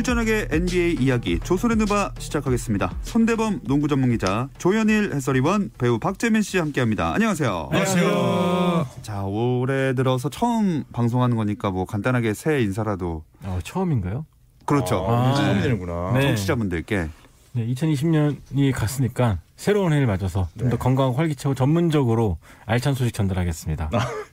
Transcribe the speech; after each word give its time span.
토요일 0.00 0.02
저녁에 0.02 0.46
NBA 0.50 0.96
이야기 1.00 1.38
조선의 1.40 1.76
누바 1.76 2.14
시작하겠습니다. 2.18 2.92
손대범 3.02 3.60
농구 3.64 3.86
전문 3.88 4.10
기자 4.10 4.48
조현일 4.58 5.12
해설위원 5.14 5.70
배우 5.78 5.98
박재민 5.98 6.42
씨 6.42 6.58
함께합니다. 6.58 7.12
안녕하세요. 7.14 7.68
안녕하세요. 7.70 8.86
자 9.02 9.22
올해 9.24 9.94
들어서 9.94 10.28
처음 10.28 10.84
방송하는 10.92 11.36
거니까 11.36 11.70
뭐 11.70 11.84
간단하게 11.84 12.34
새해 12.34 12.62
인사라도 12.62 13.24
어, 13.42 13.58
처음인가요? 13.62 14.26
그렇죠. 14.64 15.06
아, 15.06 15.30
네. 15.30 15.34
처음 15.36 15.60
되는구나. 15.60 16.12
네. 16.14 16.22
청취자분들께 16.28 17.08
네, 17.52 17.66
2020년이 17.66 18.72
갔으니까 18.72 19.38
새로운 19.60 19.92
해를 19.92 20.06
맞아서 20.06 20.48
좀더 20.58 20.78
건강하고 20.78 21.18
활기차고 21.18 21.54
전문적으로 21.54 22.38
알찬 22.64 22.94
소식 22.94 23.12
전달하겠습니다. 23.12 23.90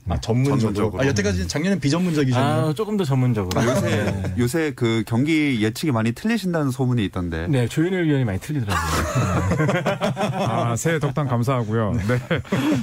아, 0.07 0.19
전문적으로. 0.21 0.59
전문적으로. 0.73 1.03
아, 1.03 1.05
여태까지 1.05 1.49
작년엔 1.49 1.81
비전문적이셨나요? 1.81 2.67
아, 2.67 2.73
조금 2.73 2.95
더 2.95 3.03
전문적으로. 3.03 3.61
요새 3.61 4.05
네. 4.05 4.33
요새 4.37 4.71
그 4.73 5.03
경기 5.05 5.61
예측이 5.61 5.91
많이 5.91 6.13
틀리신다는 6.13 6.71
소문이 6.71 7.03
있던데. 7.03 7.45
네, 7.49 7.67
조윤일 7.67 8.05
위원이 8.05 8.23
많이 8.23 8.39
틀리더라고요. 8.39 8.79
아, 10.47 10.77
새해 10.77 10.97
덕담 10.97 11.27
감사하고요. 11.27 11.91
네. 11.91 12.19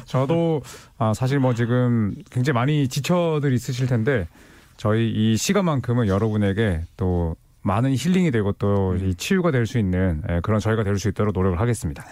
저도 0.05 0.61
아, 0.99 1.15
사실 1.15 1.39
뭐 1.39 1.55
지금 1.55 2.15
굉장히 2.31 2.57
많이 2.57 2.89
지쳐들 2.89 3.55
있으실 3.55 3.87
텐데 3.87 4.29
저희 4.77 5.11
이 5.11 5.39
시간만큼은 5.39 6.09
여러분에게 6.09 6.83
또 6.99 7.37
많은 7.65 7.95
힐링이 7.97 8.31
되고 8.31 8.53
또이 8.53 9.15
치유가 9.15 9.51
될 9.51 9.67
수 9.67 9.79
있는 9.79 10.23
예, 10.31 10.41
그런 10.43 10.61
저희가 10.61 10.85
될 10.85 10.99
수 10.99 11.09
있도록 11.09 11.33
노력을 11.35 11.59
하겠습니다. 11.59 12.05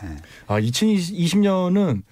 아, 0.47 0.59
2020년은 0.61 2.03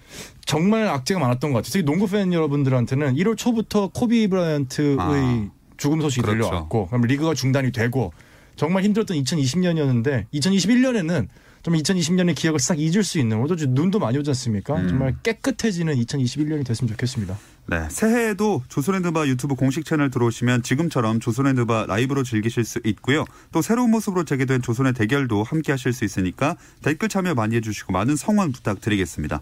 정말 0.45 0.87
악재가 0.87 1.19
많았던 1.19 1.51
것 1.51 1.57
같아요. 1.57 1.71
특히 1.71 1.83
농구 1.83 2.07
팬 2.07 2.31
여러분들한테는 2.33 3.15
1월 3.15 3.35
초부터 3.37 3.89
코비 3.89 4.27
브라이언트의 4.27 4.97
아, 4.99 5.49
죽음 5.77 6.01
소식이 6.01 6.21
그렇죠. 6.21 6.43
들려왔고, 6.49 6.87
그럼 6.87 7.01
리그가 7.01 7.33
중단이 7.33 7.71
되고, 7.71 8.13
정말 8.55 8.83
힘들었던 8.83 9.17
2020년이었는데, 9.17 10.25
2021년에는 10.33 11.27
좀 11.63 11.73
2020년의 11.73 12.35
기억을 12.35 12.59
싹 12.59 12.79
잊을 12.79 13.03
수 13.03 13.17
있는, 13.19 13.37
오늘도 13.37 13.55
좀 13.55 13.73
눈도 13.73 13.97
많이 13.99 14.17
오지 14.19 14.29
않습니까? 14.29 14.75
음. 14.75 14.87
정말 14.87 15.15
깨끗해지는 15.23 15.95
2021년이 15.95 16.65
됐으면 16.65 16.89
좋겠습니다. 16.89 17.37
네, 17.71 17.87
새해에도 17.89 18.63
조선의 18.67 18.99
느바 18.99 19.27
유튜브 19.27 19.55
공식 19.55 19.85
채널 19.85 20.11
들어오시면 20.11 20.61
지금처럼 20.61 21.21
조선의 21.21 21.53
느바 21.53 21.85
라이브로 21.87 22.21
즐기실 22.21 22.65
수 22.65 22.81
있고요. 22.83 23.23
또 23.53 23.61
새로운 23.61 23.91
모습으로 23.91 24.25
재개된 24.25 24.61
조선의 24.61 24.91
대결도 24.91 25.41
함께 25.43 25.71
하실 25.71 25.93
수 25.93 26.03
있으니까 26.03 26.57
댓글 26.83 27.07
참여 27.07 27.33
많이 27.33 27.55
해주시고 27.55 27.93
많은 27.93 28.17
성원 28.17 28.51
부탁드리겠습니다. 28.51 29.41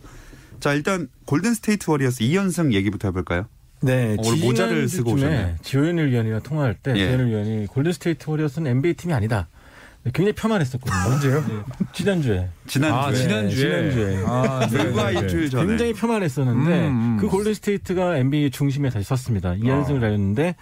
자, 0.60 0.76
일단 0.76 1.08
골든 1.26 1.56
스테이트 1.56 1.90
워리어스 1.90 2.20
2연승 2.20 2.74
얘기부터 2.74 3.08
해볼까요? 3.08 3.48
네, 3.82 4.16
어, 4.20 4.22
오늘 4.24 4.46
모자를 4.46 4.88
쓰고 4.88 5.14
오셨네요. 5.14 5.56
조현일 5.64 6.12
위원이랑 6.12 6.44
통화할 6.44 6.76
때 6.76 6.92
예. 6.92 7.08
조현일 7.08 7.26
위원이 7.34 7.66
골든스테이트 7.66 8.30
워리어스는 8.30 8.70
NBA 8.70 8.94
팀이 8.94 9.12
아니다. 9.12 9.48
굉장히 10.05 10.31
폄하했었거든요. 10.33 11.14
언제요? 11.14 11.42
네, 11.42 11.64
지난주에. 11.94 12.50
지난주에 12.67 13.00
아, 13.00 13.14
지난주에. 13.14 13.92
지난주에. 13.92 14.23
아, 14.25 14.67
네, 14.72 14.78
불과 14.78 15.08
네, 15.08 15.14
네. 15.14 15.19
일주일 15.19 15.50
전에 15.50 15.67
굉장히 15.67 15.94
폄하했었는데 15.94 16.88
음, 16.88 16.94
음. 16.94 17.17
그 17.19 17.28
골든스테이트가 17.28 18.17
NBA 18.17 18.52
중심에 18.52 18.89
다시 18.89 19.05
섰습니다. 19.05 19.52
2연승을 19.55 19.97
아. 19.97 20.00
달렸는데 20.00 20.55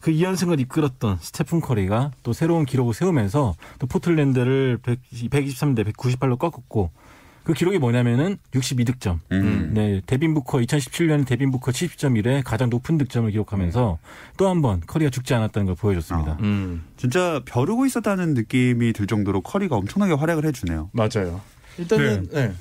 그 0.00 0.12
2연승을 0.12 0.60
이끌었던 0.60 1.18
스테픈 1.20 1.60
커리가 1.60 2.12
또 2.22 2.32
새로운 2.32 2.66
기록을 2.66 2.94
세우면서 2.94 3.56
또 3.78 3.86
포틀랜드를 3.86 4.78
100, 4.82 5.00
123대 5.30 5.84
198로 5.92 6.38
꺾었고 6.38 6.90
그 7.44 7.52
기록이 7.52 7.78
뭐냐면은 7.78 8.38
62득점. 8.52 9.18
음. 9.32 9.70
네, 9.74 10.00
데빈 10.06 10.32
부커 10.34 10.58
2017년 10.58 11.26
데빈 11.26 11.50
부커 11.50 11.70
70점 11.72 12.16
이래 12.18 12.42
가장 12.42 12.70
높은 12.70 12.96
득점을 12.98 13.30
기록하면서 13.30 13.98
또 14.38 14.48
한 14.48 14.62
번 14.62 14.80
커리가 14.86 15.10
죽지 15.10 15.34
않았다는 15.34 15.66
걸 15.66 15.74
보여줬습니다. 15.74 16.32
아. 16.32 16.38
음. 16.40 16.84
진짜 16.96 17.42
벼르고 17.44 17.84
있었다는 17.86 18.32
느낌이 18.34 18.92
들 18.94 19.06
정도로 19.06 19.42
커리가 19.42 19.76
엄청나게 19.76 20.14
활약을 20.14 20.46
해주네요. 20.46 20.90
맞아요. 20.92 21.40
일단은 21.78 22.28
네. 22.32 22.52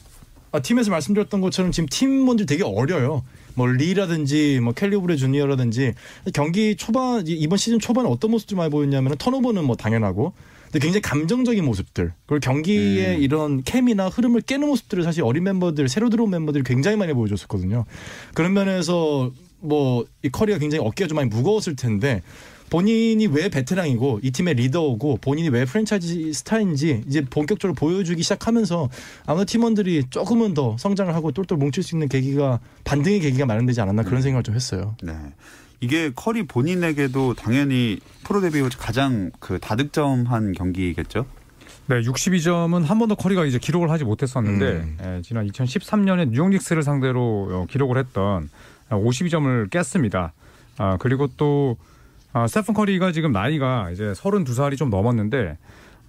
아, 0.52 0.60
팀에서 0.60 0.92
말씀드렸던 0.92 1.40
것처럼 1.42 1.72
지금 1.72 1.88
팀원들 1.90 2.46
되게 2.46 2.64
어려요. 2.64 3.24
뭐 3.56 3.68
리라든지 3.68 4.60
뭐 4.62 4.74
켈리 4.74 4.96
오브레 4.96 5.16
주니어라든지 5.16 5.94
경기 6.34 6.76
초반 6.76 7.24
이번 7.26 7.58
시즌 7.58 7.80
초반에 7.80 8.10
어떤 8.10 8.32
모습들 8.32 8.58
많이 8.58 8.70
보였냐면 8.70 9.16
턴오버는 9.18 9.64
뭐 9.64 9.76
당연하고 9.76 10.34
굉장히 10.74 11.02
감정적인 11.02 11.64
모습들 11.64 12.14
그리고 12.26 12.40
경기의 12.40 13.18
음. 13.18 13.22
이런 13.22 13.64
케미나 13.64 14.08
흐름을 14.08 14.42
깨는 14.42 14.68
모습들을 14.68 15.04
사실 15.04 15.24
어린 15.24 15.44
멤버들 15.44 15.88
새로 15.90 16.10
들어온 16.10 16.30
멤버들이 16.30 16.64
굉장히 16.64 16.98
많이 16.98 17.14
보여줬었거든요. 17.14 17.86
그런 18.34 18.54
면에서 18.54 19.32
뭐 19.60 20.06
이 20.24 20.30
커리가 20.30 20.58
굉장히 20.58 20.86
어깨가 20.86 21.08
좀 21.08 21.18
많이 21.18 21.30
무거웠을 21.30 21.76
텐데 21.76 22.22
본인이 22.70 23.28
왜 23.28 23.50
베테랑이고 23.50 24.22
이 24.24 24.32
팀의 24.32 24.56
리더고 24.56 25.18
본인이 25.18 25.50
왜 25.50 25.64
프랜차이즈 25.64 26.34
스타인지 26.34 27.04
이제 27.08 27.24
본격적으로 27.24 27.76
보여주기 27.76 28.24
시작하면서 28.24 28.90
아마 29.28 29.44
팀원들이 29.44 30.06
조금은 30.10 30.56
더 30.56 30.76
성장을 30.80 31.14
하고 31.14 31.32
똘똘 31.32 31.58
뭉칠 31.58 31.84
수 31.84 31.96
있는 31.96 32.08
계기가 32.08 32.60
반등의 32.84 33.20
계기가 33.20 33.46
마련되지 33.46 33.80
않았나 33.82 34.04
그런 34.04 34.24
생각을 34.24 34.44
좀 34.44 34.56
했어요. 34.56 34.96
네. 35.04 35.14
이게 35.84 36.14
커리 36.16 36.44
본인에게도 36.44 37.34
당연히 37.34 38.00
프로 38.24 38.40
데뷔 38.40 38.62
후 38.62 38.70
가장 38.78 39.32
그 39.42 39.60
다득점한 39.60 40.54
경기겠죠? 40.54 41.26
네, 41.88 42.00
62점은 42.00 42.86
한 42.86 43.00
번도 43.00 43.18
커리가 43.18 43.44
이제 43.44 43.60
기록을 43.60 43.92
하지 43.92 44.06
못했었는데 44.06 44.66
음. 44.66 44.98
예, 45.04 45.22
지난 45.24 45.46
2013년에 45.46 46.30
뉴욕 46.30 46.48
닉스를 46.52 46.84
상대로 46.84 47.50
어, 47.52 47.66
기록을 47.70 47.98
했던 47.98 48.50
52점을 48.92 49.70
깼습니다. 49.70 50.32
아, 50.78 50.96
그리고 51.02 51.28
또 51.36 51.76
아, 52.32 52.48
스테픈 52.48 52.74
커리가 52.74 53.12
지금 53.12 53.34
나이가 53.34 53.92
이제 53.92 54.06
32살이 54.06 54.78
좀 54.78 54.90
넘었는데 54.90 55.58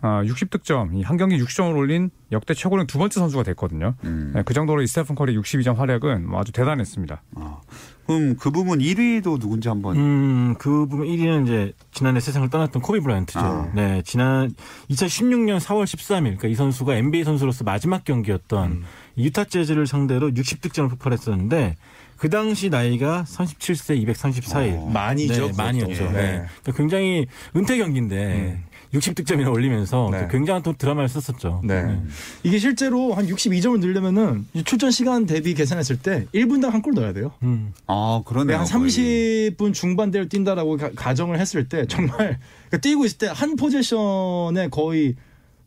아, 0.06 0.22
60득점, 0.22 0.94
이한 0.98 1.16
경기 1.16 1.38
60점을 1.42 1.74
올린 1.74 2.10
역대 2.30 2.52
최고령 2.52 2.86
두 2.86 2.98
번째 2.98 3.20
선수가 3.20 3.42
됐거든요. 3.44 3.94
음. 4.04 4.32
네, 4.34 4.42
그 4.44 4.52
정도로 4.52 4.82
이 4.82 4.86
스테픈 4.86 5.14
커리 5.14 5.34
62점 5.34 5.76
활약은 5.76 6.28
뭐 6.28 6.38
아주 6.38 6.52
대단했습니다. 6.52 7.22
아, 7.36 7.60
그럼 8.06 8.36
그 8.36 8.50
부분 8.50 8.80
1위도 8.80 9.40
누군지 9.40 9.68
한번 9.68 9.96
음, 9.96 10.54
그 10.58 10.86
부분 10.86 11.06
1위는 11.06 11.44
이제 11.44 11.72
지난해 11.90 12.20
세상을 12.20 12.50
떠났던 12.50 12.82
코비 12.82 13.00
브라이언트죠. 13.00 13.38
아. 13.40 13.72
네, 13.74 14.02
지난 14.04 14.52
2016년 14.90 15.58
4월 15.58 15.84
13일, 15.84 16.22
그러니까 16.22 16.48
이 16.48 16.54
선수가 16.54 16.96
NBA 16.96 17.24
선수로서 17.24 17.64
마지막 17.64 18.04
경기였던 18.04 18.72
음. 18.72 18.84
유타 19.16 19.44
재즈를 19.44 19.86
상대로 19.86 20.28
60득점을 20.28 20.90
폭발했었는데 20.90 21.76
그 22.18 22.28
당시 22.28 22.68
나이가 22.68 23.24
37세 23.26 24.06
234일. 24.06 24.76
어, 24.76 24.86
많이죠. 24.86 25.46
네, 25.46 25.52
많이였죠. 25.56 26.04
네. 26.04 26.12
네. 26.12 26.44
그러니까 26.62 26.72
굉장히 26.76 27.26
은퇴 27.56 27.78
경기인데 27.78 28.62
60득점이나 28.94 29.52
올리면서 29.52 30.08
네. 30.12 30.20
또 30.22 30.28
굉장한 30.28 30.62
또 30.62 30.72
드라마를 30.72 31.08
썼었죠. 31.08 31.60
네. 31.64 32.00
이게 32.42 32.58
실제로 32.58 33.12
한 33.14 33.26
62점을 33.26 33.78
넣으려면은 33.80 34.46
이 34.54 34.62
출전 34.64 34.90
시간 34.90 35.26
대비 35.26 35.52
계산했을 35.54 35.98
때 35.98 36.26
1분당 36.34 36.70
한 36.70 36.80
골 36.84 36.94
넣어야 36.94 37.12
돼요. 37.12 37.32
음. 37.42 37.72
아 37.86 38.22
그러네요. 38.24 38.58
한 38.58 38.64
거의. 38.66 38.86
30분 39.56 39.72
중반대를 39.74 40.28
뛴다라고 40.28 40.76
가, 40.76 40.90
가정을 40.94 41.38
했을 41.40 41.68
때 41.68 41.86
정말 41.86 42.38
그러니까 42.68 42.78
뛰고 42.80 43.04
있을 43.04 43.18
때 43.18 43.26
한 43.26 43.56
포지션에 43.56 44.68
거의 44.70 45.16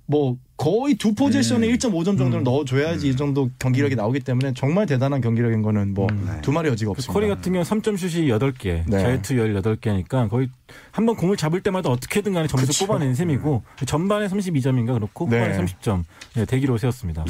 뭐 0.06 0.38
거의 0.57 0.95
두 0.95 1.13
포지션에 1.13 1.59
1.5점 1.59 2.18
정도를 2.18 2.44
넣어줘야지 2.44 3.09
이 3.09 3.16
정도 3.16 3.50
경기력이 3.59 3.95
나오기 3.95 4.22
때문에 4.22 4.53
정말 4.56 4.88
대단한 4.88 5.22
경기력인 5.22 5.62
거는 5.62 5.94
뭐 5.94 6.07
네. 6.12 6.41
두말의 6.41 6.72
여지가 6.72 6.90
그 6.90 6.91
없습니다. 6.94 7.13
커리 7.13 7.28
같은 7.28 7.53
경우는 7.53 7.63
3점 7.63 7.97
슛이 7.97 8.28
8개, 8.28 8.84
네. 8.88 9.00
자유투 9.00 9.35
18개니까 9.35 10.28
거의 10.29 10.50
한번 10.91 11.16
공을 11.16 11.38
잡을 11.38 11.62
때마다 11.62 11.90
어떻게든 11.90 12.34
간에 12.34 12.47
점수 12.47 12.66
그쵸. 12.66 12.88
뽑아내는 12.88 13.13
셈이고 13.13 13.63
전반에 13.85 14.28
32점인가 14.28 14.94
그렇고 14.96 15.29
네. 15.29 15.38
후반에 15.38 15.63
30점 15.63 16.03
네, 16.34 16.46
대기로 16.46 16.79
세웠습니다. 16.79 17.23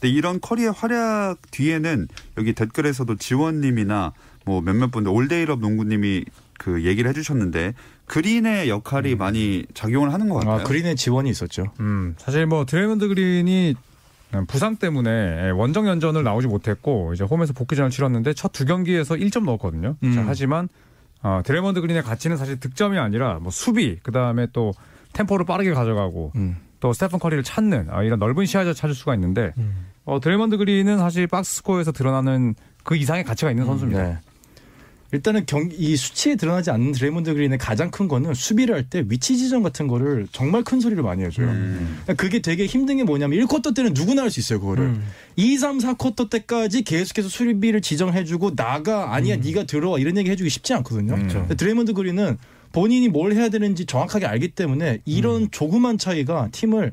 근데 0.00 0.08
이런 0.08 0.40
커리의 0.40 0.70
활약 0.70 1.38
뒤에는 1.50 2.06
여기 2.38 2.52
댓글에서도 2.52 3.16
지원님이나 3.16 4.12
뭐 4.44 4.60
몇몇 4.60 4.90
분들 4.92 5.10
올데이럽 5.10 5.58
농구님이 5.60 6.24
그 6.58 6.84
얘기를 6.84 7.08
해주셨는데 7.10 7.74
그린의 8.12 8.68
역할이 8.68 9.14
많이 9.14 9.64
작용을 9.72 10.12
하는 10.12 10.28
것 10.28 10.34
같아요. 10.34 10.60
아, 10.60 10.62
그린의 10.64 10.96
지원이 10.96 11.30
있었죠. 11.30 11.72
음, 11.80 12.14
사실 12.18 12.44
뭐 12.44 12.66
드레이먼드 12.66 13.08
그린이 13.08 13.74
부상 14.48 14.76
때문에 14.76 15.48
원정 15.50 15.88
연전을 15.88 16.22
나오지 16.22 16.46
못했고 16.46 17.14
이제 17.14 17.24
홈에서 17.24 17.54
복귀전을 17.54 17.90
치렀는데 17.90 18.34
첫 18.34 18.52
두 18.52 18.66
경기에서 18.66 19.14
1점 19.14 19.44
넣었거든요. 19.44 19.96
음. 20.02 20.14
자, 20.14 20.24
하지만 20.26 20.68
어, 21.22 21.40
드레이먼드 21.42 21.80
그린의 21.80 22.02
가치는 22.02 22.36
사실 22.36 22.60
득점이 22.60 22.98
아니라 22.98 23.38
뭐 23.40 23.50
수비 23.50 23.98
그다음에 24.02 24.46
또 24.52 24.72
템포를 25.14 25.46
빠르게 25.46 25.72
가져가고 25.72 26.32
음. 26.36 26.58
또 26.80 26.92
스테픈 26.92 27.18
커리를 27.18 27.42
찾는 27.42 27.86
아, 27.90 28.02
이런 28.02 28.18
넓은 28.18 28.44
시야를 28.44 28.74
찾을 28.74 28.94
수가 28.94 29.14
있는데 29.14 29.54
음. 29.56 29.86
어, 30.04 30.20
드레이먼드 30.20 30.58
그린은 30.58 30.98
사실 30.98 31.26
박스 31.26 31.56
스코어에서 31.56 31.92
드러나는 31.92 32.56
그 32.84 32.94
이상의 32.94 33.24
가치가 33.24 33.50
있는 33.50 33.64
선수입니다. 33.64 34.02
네. 34.02 34.18
일단은 35.12 35.44
경, 35.46 35.68
이 35.76 35.94
수치에 35.94 36.36
드러나지 36.36 36.70
않는 36.70 36.92
드레이먼드 36.92 37.34
그린의 37.34 37.58
가장 37.58 37.90
큰 37.90 38.08
거는 38.08 38.32
수비를 38.34 38.74
할 38.74 38.82
때 38.88 39.04
위치 39.08 39.36
지정 39.36 39.62
같은 39.62 39.86
거를 39.86 40.26
정말 40.32 40.64
큰 40.64 40.80
소리를 40.80 41.02
많이 41.02 41.22
해줘요. 41.22 41.46
음. 41.48 41.98
그러니까 42.02 42.14
그게 42.14 42.40
되게 42.40 42.66
힘든 42.66 42.96
게 42.96 43.04
뭐냐면 43.04 43.38
1쿼터 43.46 43.74
때는 43.74 43.92
누구나 43.94 44.22
할 44.22 44.30
수 44.30 44.40
있어요, 44.40 44.58
그거를. 44.60 44.84
음. 44.86 45.04
2, 45.36 45.56
3, 45.58 45.78
4쿼터 45.78 46.28
때까지 46.30 46.82
계속해서 46.82 47.28
수비를 47.28 47.80
지정해주고 47.82 48.54
나가 48.56 49.14
아니야 49.14 49.36
네가 49.36 49.64
들어와 49.64 49.98
이런 49.98 50.16
얘기 50.16 50.30
해주기 50.30 50.48
쉽지 50.50 50.72
않거든요. 50.74 51.14
그렇죠. 51.14 51.40
근데 51.40 51.54
드레이먼드 51.54 51.92
그린은 51.92 52.38
본인이 52.72 53.08
뭘 53.08 53.34
해야 53.34 53.50
되는지 53.50 53.84
정확하게 53.84 54.24
알기 54.24 54.48
때문에 54.48 55.00
이런 55.04 55.50
조그만 55.50 55.98
차이가 55.98 56.48
팀을 56.52 56.92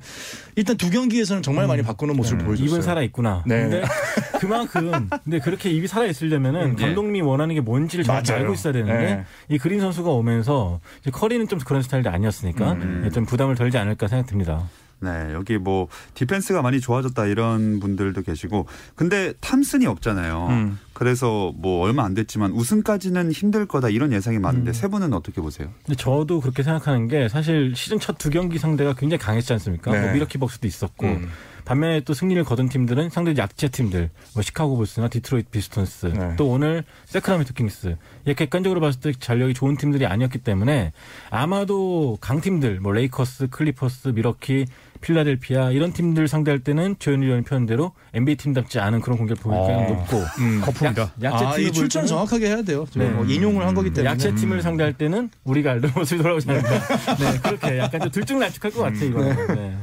일단 0.58 0.76
두 0.76 0.90
경기에서는 0.90 1.42
정말 1.42 1.68
많이 1.68 1.82
바꾸는 1.84 2.18
모습을 2.18 2.44
보여줬어요. 2.44 2.68
입은 2.70 2.82
살아 2.82 3.02
있구나. 3.02 3.44
네. 3.48 3.62
근데 3.62 3.82
그만큼 4.40 5.10
근데 5.24 5.40
그렇게 5.40 5.70
입이 5.70 5.88
살아 5.88 6.06
있으려면은 6.06 6.76
예. 6.80 6.84
감독님이 6.84 7.22
원하는 7.22 7.56
게 7.56 7.62
뭔지를 7.62 8.06
잘. 8.06 8.24
알고 8.40 8.54
있어야 8.54 8.74
되는데 8.74 9.16
네. 9.16 9.26
이 9.50 9.58
그린 9.58 9.80
선수가 9.80 10.10
오면서 10.10 10.80
커리는 11.12 11.48
좀 11.48 11.60
그런 11.60 11.82
스타일이 11.82 12.08
아니었으니까 12.08 12.74
음. 12.74 13.04
예, 13.06 13.10
좀 13.10 13.26
부담을 13.26 13.56
덜지 13.56 13.78
않을까 13.78 14.08
생각됩니다. 14.08 14.64
네, 15.02 15.32
여기 15.34 15.58
뭐 15.58 15.88
디펜스가 16.14 16.62
많이 16.62 16.82
좋아졌다 16.82 17.26
이런 17.28 17.80
분들도 17.80 18.22
계시고 18.22 18.66
근데 18.96 19.32
탐슨이 19.40 19.86
없잖아요. 19.88 20.48
음. 20.50 20.80
그래서 20.92 21.54
뭐 21.56 21.82
얼마 21.86 22.04
안 22.04 22.14
됐지만 22.14 22.52
우승까지는 22.52 23.32
힘들 23.32 23.66
거다 23.66 23.88
이런 23.88 24.12
예상이 24.12 24.40
많은데 24.40 24.72
음. 24.72 24.74
세 24.74 24.90
분은 24.90 25.14
어떻게 25.14 25.40
보세요? 25.40 25.70
근데 25.86 25.96
저도 25.96 26.42
그렇게 26.42 26.64
생각하는 26.64 27.08
게 27.08 27.30
사실 27.30 27.74
시즌 27.76 27.98
첫 28.00 28.18
두 28.18 28.30
경기 28.30 28.58
상대가 28.60 28.94
굉장히 28.94 29.20
강했지 29.20 29.54
않습니까? 29.54 29.92
네. 29.92 30.02
뭐 30.02 30.12
밀워키 30.12 30.38
벅스도 30.38 30.68
있었고 30.68 31.06
음. 31.08 31.30
반면에 31.70 32.00
또 32.00 32.16
승리를 32.16 32.44
거둔 32.46 32.68
팀들은 32.68 33.12
상대 33.12 33.36
약체 33.38 33.68
팀들, 33.68 34.10
뭐 34.34 34.42
시카고 34.42 34.76
불스나 34.76 35.08
디트로이트 35.08 35.52
피스톤스, 35.52 36.08
네. 36.08 36.36
또 36.36 36.50
오늘 36.50 36.84
세크라멘토 37.06 37.54
킹스. 37.54 37.96
이게 38.24 38.34
객관적으로 38.34 38.82
봤을 38.82 39.00
때 39.00 39.12
전력이 39.12 39.54
좋은 39.54 39.78
팀들이 39.78 40.08
아니었기 40.08 40.40
때문에 40.40 40.94
아마도 41.30 42.18
강팀들, 42.22 42.80
뭐 42.80 42.92
레이커스, 42.92 43.50
클리퍼스, 43.52 44.08
밀워키, 44.16 44.66
필라델피아 45.02 45.70
이런 45.70 45.94
팀들 45.94 46.28
상대할 46.28 46.60
때는 46.60 46.96
조현일 46.98 47.26
위원이 47.26 47.44
표현한 47.44 47.68
대로 47.68 47.92
NBA 48.16 48.38
팀답지 48.38 48.80
않은 48.80 49.02
그런 49.02 49.20
공격을 49.20 49.40
보일 49.44 49.62
가능성이 49.62 49.92
어. 49.92 49.96
높고 49.96 50.18
음. 50.40 50.62
거품이다. 50.62 51.12
약체 51.22 51.46
아, 51.46 51.52
볼 51.52 51.72
출전 51.72 52.08
정확하게 52.08 52.48
해야 52.48 52.62
돼요. 52.64 52.88
저 52.90 53.00
네. 53.00 53.10
뭐 53.10 53.24
인용을 53.26 53.64
한 53.68 53.76
거기 53.76 53.94
때문에. 53.94 54.10
약체 54.10 54.34
팀을 54.34 54.64
상대할 54.64 54.94
때는 54.94 55.30
우리가 55.44 55.74
알던 55.74 55.92
모습이 55.96 56.20
돌아오지 56.24 56.50
않을까. 56.50 56.70
네, 57.16 57.40
그렇게 57.44 57.78
약간 57.78 58.02
좀 58.02 58.10
들쭉날쭉할 58.10 58.72
것 58.72 58.82
같아요, 58.82 59.06
이거는. 59.06 59.48
네. 59.56 59.78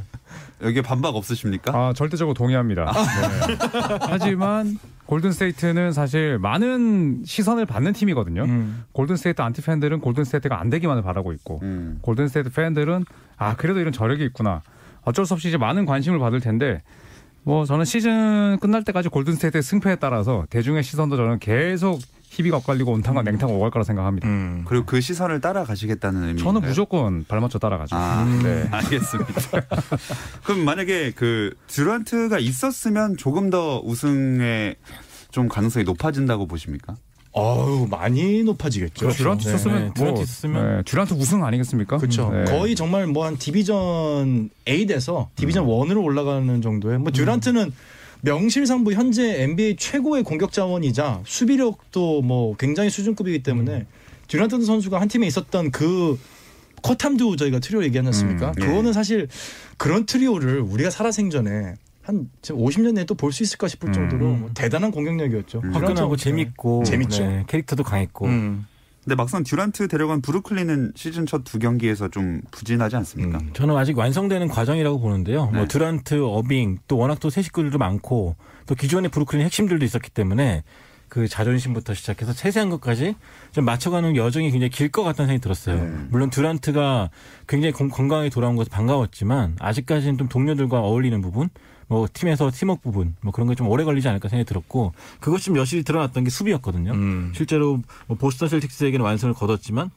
여기에 0.63 0.83
반박 0.83 1.15
없으십니까? 1.17 1.73
아, 1.75 1.93
절대적으로 1.93 2.35
동의합니다. 2.35 2.85
네. 2.87 3.57
하지만 4.01 4.79
골든스테이트는 5.05 5.93
사실 5.93 6.39
많은 6.39 7.23
시선을 7.25 7.67
받는 7.67 7.93
팀이거든요. 7.93 8.45
음. 8.45 8.85
골든스테이트 8.93 9.43
안티 9.43 9.63
팬들은 9.63 10.01
골든스테이트가 10.01 10.59
안 10.59 10.71
되기만을 10.71 11.03
바라고 11.03 11.33
있고 11.33 11.61
음. 11.63 11.99
골든스테이트 12.03 12.51
팬들은 12.51 13.05
아 13.37 13.57
그래도 13.57 13.81
이런 13.81 13.93
저력이 13.93 14.25
있구나. 14.25 14.63
어쩔 15.03 15.27
수 15.27 15.35
없이 15.35 15.49
이제 15.49 15.57
많은 15.57 15.87
관심을 15.87 16.19
받을 16.19 16.41
텐데 16.41 16.83
뭐 17.45 17.65
저는 17.65 17.85
시즌 17.85 18.59
끝날 18.59 18.83
때까지 18.83 19.09
골든스테이트의 19.09 19.63
승패에 19.63 19.97
따라서 19.97 20.47
대중의 20.51 20.83
시선도 20.83 21.17
저는 21.17 21.39
계속 21.39 22.01
희비가 22.37 22.59
엇갈리고 22.59 22.93
온탕과 22.93 23.23
냉탕 23.23 23.51
오갈 23.51 23.71
거라 23.71 23.83
생각합니다. 23.85 24.29
음. 24.29 24.65
그리고 24.67 24.85
그 24.85 25.01
시선을 25.01 25.41
따라가시겠다는 25.41 26.25
의미. 26.29 26.43
저는 26.43 26.61
무조건 26.61 27.25
발맞춰 27.27 27.59
따라가죠. 27.59 27.97
아, 27.97 28.25
네. 28.43 28.69
알겠습니다. 28.73 29.33
그럼 30.45 30.65
만약에 30.65 31.13
그 31.17 31.55
듀란트가 31.69 32.39
있었으면 32.39 33.17
조금 33.17 33.49
더 33.49 33.81
우승에 33.83 34.75
좀 35.31 35.49
가능성이 35.49 35.85
높아진다고 35.85 36.47
보십니까? 36.47 36.97
어우, 37.33 37.87
많이 37.91 38.43
높아지겠죠. 38.45 39.11
듀란트 39.11 39.45
네. 39.45 39.51
있었으면 39.51 39.79
네, 39.79 39.85
뭐 39.85 39.95
듀란트 39.95 40.21
있었으면. 40.23 40.77
네, 40.77 40.83
듀란트 40.85 41.15
우승 41.15 41.45
아니겠습니까? 41.45 41.99
그렇죠. 41.99 42.31
네. 42.31 42.45
거의 42.45 42.75
정말 42.75 43.07
뭐 43.07 43.27
한 43.27 43.37
디비전 43.37 44.49
8에서 44.65 45.29
디비전 45.37 45.65
음. 45.65 45.69
1으로 45.69 46.03
올라가는 46.03 46.63
정도의 46.63 46.99
뭐 46.99 47.11
듀란트는 47.13 47.73
명실상부 48.23 48.93
현재 48.93 49.43
NBA 49.43 49.77
최고의 49.77 50.23
공격 50.25 50.53
자원이자 50.53 51.23
수비력도 51.25 52.23
뭐 52.23 52.57
굉장히 52.57 52.91
수준급이기 52.91 53.43
때문에 53.43 53.73
음. 53.73 53.87
듀란트 54.29 54.61
선수가 54.65 55.01
한 55.01 55.09
팀에 55.09 55.27
있었던 55.27 55.71
그 55.71 56.19
커탐듀 56.83 57.37
저희가 57.37 57.59
트리오 57.59 57.83
얘기하지 57.85 58.07
않습니까? 58.09 58.49
음, 58.49 58.53
네. 58.57 58.67
그거는 58.67 58.93
사실 58.93 59.29
그런 59.77 60.07
트리오를 60.07 60.61
우리가 60.61 60.91
살아생전에 60.91 61.75
한 62.03 62.31
지금 62.43 62.61
50년 62.61 62.93
내에 62.95 63.05
또 63.05 63.15
볼 63.17 63.33
수 63.33 63.43
있을까 63.43 63.67
싶을 63.69 63.89
음. 63.89 63.93
정도로 63.93 64.27
뭐 64.35 64.51
대단한 64.55 64.91
공격력이었죠. 64.93 65.61
음. 65.65 65.75
화끈하고 65.75 66.15
듀란트- 66.17 66.19
재밌고. 66.19 66.85
재밌죠. 66.85 67.25
네, 67.25 67.45
캐릭터도 67.49 67.83
강했고. 67.83 68.27
음. 68.27 68.67
근데 69.07 69.15
막상 69.15 69.45
듀란트 69.45 69.87
데려간 69.87 70.21
브루클린은 70.21 70.93
시즌 70.97 71.27
첫 71.27 71.45
두 71.45 71.61
경기에서 71.61 72.09
좀 72.09 72.41
부진하지 72.51 72.97
않습니까? 72.97 73.39
음. 73.39 73.51
저는 73.53 73.77
아직 73.77 73.97
완성되는 73.97 74.49
과정이라고 74.49 74.99
보는데요. 74.99 75.47
네. 75.53 75.59
뭐 75.59 75.67
듀란트, 75.69 76.21
어빙 76.25 76.79
또 76.89 76.99
워낙 76.99 77.21
또새 77.21 77.41
식구들도 77.41 77.79
많고 77.79 78.35
또 78.67 78.75
기존의 78.75 79.13
브루클린 79.13 79.45
핵심들도 79.45 79.85
있었기 79.85 80.11
때문에 80.11 80.65
그 81.09 81.29
자존심부터 81.29 81.95
시작해서 81.95 82.33
세세한 82.33 82.69
것까지 82.69 83.15
좀 83.53 83.65
맞춰가는 83.65 84.17
여정이 84.17 84.51
굉장히 84.51 84.71
길 84.71 84.91
것 84.91 85.05
같다는 85.05 85.29
생각이 85.29 85.41
들었어요. 85.41 85.85
네. 85.85 86.05
물론 86.11 86.31
듀란트가 86.31 87.11
굉장히 87.47 87.73
건- 87.75 87.91
건강하게 87.91 88.29
돌아온 88.31 88.57
것은 88.57 88.73
반가웠지만 88.73 89.55
아직까지는 89.61 90.19
좀 90.19 90.29
동료들과 90.29 90.81
어울리는 90.81 91.21
부분, 91.23 91.49
뭐 91.89 92.09
팀에서 92.13 92.51
팀워크 92.53 92.83
부분, 92.83 93.15
뭐 93.21 93.33
그런 93.33 93.49
게 93.49 93.55
좀 93.55 93.69
오래 93.69 93.85
걸리지 93.85 94.09
않을까 94.09 94.29
생각이 94.29 94.47
들었고 94.49 94.93
그것 95.21 95.41
좀 95.41 95.57
여실히 95.57 95.83
드러났던 95.85 96.25
게 96.25 96.31
수비였거든요. 96.31 96.93
음. 96.93 97.33
실제로 97.35 97.81
뭐 98.07 98.17
보스턴 98.17 98.49
셀틱스에게는 98.49 99.05
완성을 99.05 99.33
거뒀지만 99.35 99.91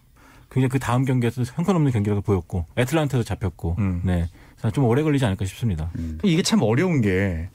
굉장히 0.52 0.70
그 0.70 0.80
다음 0.80 1.06
경기에서 1.06 1.44
형편없는 1.44 1.92
경기력을 1.92 2.22
보였고 2.24 2.66
애틀란타도 2.78 3.24
잡혔고 3.24 3.76
음. 3.80 4.02
네. 4.04 4.30
그래서 4.58 4.72
좀 4.74 4.86
오래 4.86 5.02
걸리지 5.04 5.26
않을까 5.26 5.46
싶습니다. 5.46 5.90
이게 6.24 6.42
참 6.42 6.62
어려운 6.62 7.02
게 7.02 7.50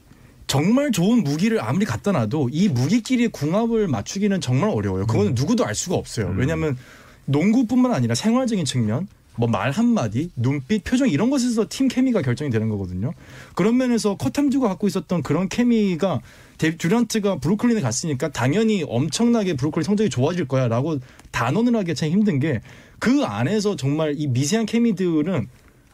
정말 0.47 0.91
좋은 0.91 1.23
무기를 1.23 1.61
아무리 1.61 1.85
갖다 1.85 2.11
놔도 2.11 2.49
이 2.51 2.69
무기끼리의 2.69 3.29
궁합을 3.29 3.87
맞추기는 3.87 4.41
정말 4.41 4.69
어려워요. 4.69 5.07
그거는 5.07 5.33
누구도 5.35 5.65
알 5.65 5.73
수가 5.75 5.95
없어요. 5.95 6.33
왜냐하면 6.37 6.77
농구뿐만 7.25 7.93
아니라 7.93 8.13
생활적인 8.15 8.65
측면, 8.65 9.07
뭐 9.37 9.47
말 9.49 9.71
한마디, 9.71 10.29
눈빛, 10.35 10.83
표정 10.83 11.09
이런 11.09 11.29
것에서 11.29 11.65
팀 11.69 11.87
케미가 11.87 12.21
결정이 12.21 12.49
되는 12.51 12.69
거거든요. 12.69 13.13
그런 13.53 13.77
면에서 13.77 14.15
커탐듀가 14.15 14.67
갖고 14.67 14.87
있었던 14.87 15.23
그런 15.23 15.49
케미가 15.49 16.21
데이 16.57 16.77
듀란트가 16.77 17.39
브루클린에 17.39 17.81
갔으니까 17.81 18.29
당연히 18.31 18.83
엄청나게 18.87 19.55
브루클린 19.55 19.83
성적이 19.83 20.09
좋아질 20.09 20.47
거야 20.47 20.67
라고 20.67 20.99
단언을 21.31 21.75
하기 21.75 21.95
참 21.95 22.09
힘든 22.09 22.39
게 22.39 22.61
그 22.97 23.23
안에서 23.25 23.75
정말 23.75 24.15
이 24.17 24.25
미세한 24.27 24.65
케미들은 24.65 25.47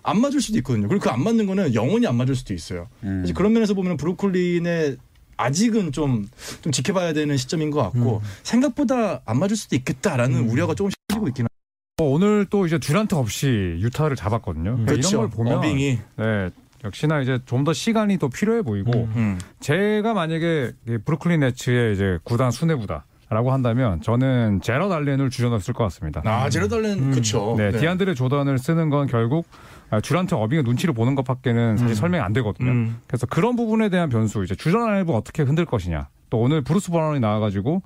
안 0.03 0.21
맞을 0.21 0.39
수도 0.39 0.57
있거든요. 0.59 0.87
그리고 0.87 1.03
그 1.03 1.09
안 1.09 1.23
맞는 1.23 1.47
거는 1.47 1.73
영원히 1.73 2.05
안 2.07 2.15
맞을 2.15 2.35
수도 2.35 2.53
있어요. 2.53 2.87
음. 3.03 3.25
그런 3.35 3.53
면에서 3.53 3.73
보면 3.73 3.97
브루클린의 3.97 4.97
아직은 5.37 5.91
좀, 5.91 6.29
좀 6.61 6.71
지켜봐야 6.71 7.13
되는 7.13 7.35
시점인 7.37 7.71
것 7.71 7.81
같고 7.81 8.21
생각보다 8.43 9.21
안 9.25 9.39
맞을 9.39 9.57
수도 9.57 9.75
있겠다라는 9.75 10.47
우려가 10.47 10.75
조금씩 10.75 10.95
생기고 11.09 11.27
있긴 11.29 11.43
합니다. 11.45 11.55
어, 12.01 12.05
오늘 12.05 12.45
또 12.49 12.65
이제 12.65 12.77
듀란트 12.79 13.15
없이 13.15 13.47
유타를 13.79 14.15
잡았거든요. 14.15 14.77
그러니까 14.77 14.93
이런 14.93 15.11
걸 15.11 15.29
보면 15.29 15.53
어빙이 15.57 15.99
네, 16.17 16.49
역시나 16.83 17.21
이제 17.21 17.39
좀 17.45 17.63
더 17.63 17.73
시간이 17.73 18.17
더 18.17 18.27
필요해 18.27 18.63
보이고 18.63 18.91
음. 18.91 19.13
음. 19.15 19.39
제가 19.59 20.13
만약에 20.15 20.71
이 20.87 20.97
브루클린 21.05 21.39
네츠의 21.41 21.93
이제 21.93 22.17
구단 22.23 22.49
수뇌부다 22.49 23.05
라고 23.29 23.51
한다면 23.53 24.01
저는 24.01 24.61
제럿 24.61 24.91
알렌을 24.91 25.29
주전 25.29 25.45
넣었을 25.45 25.73
것 25.73 25.83
같습니다. 25.85 26.21
아 26.25 26.49
제럿 26.49 26.77
알렌 26.77 26.99
음. 26.99 27.11
그쵸. 27.11 27.55
네, 27.57 27.71
디안드레 27.71 28.13
조던을 28.15 28.57
쓰는 28.57 28.89
건 28.89 29.07
결국 29.07 29.45
아, 29.89 29.99
듀란트 30.01 30.33
어빙의 30.35 30.63
눈치를 30.63 30.93
보는 30.93 31.15
것밖에는 31.15 31.77
사실 31.77 31.91
음. 31.91 31.95
설명이 31.95 32.23
안 32.23 32.33
되거든요. 32.33 32.71
음. 32.71 32.97
그래서 33.07 33.27
그런 33.27 33.55
부분에 33.55 33.89
대한 33.89 34.09
변수 34.09 34.43
이제 34.43 34.55
주전 34.55 34.81
라인을 34.89 35.13
어떻게 35.13 35.43
흔들 35.43 35.65
것이냐. 35.65 36.09
또 36.29 36.39
오늘 36.39 36.61
브루스 36.61 36.91
브라운이 36.91 37.19
나와가지고 37.19 37.81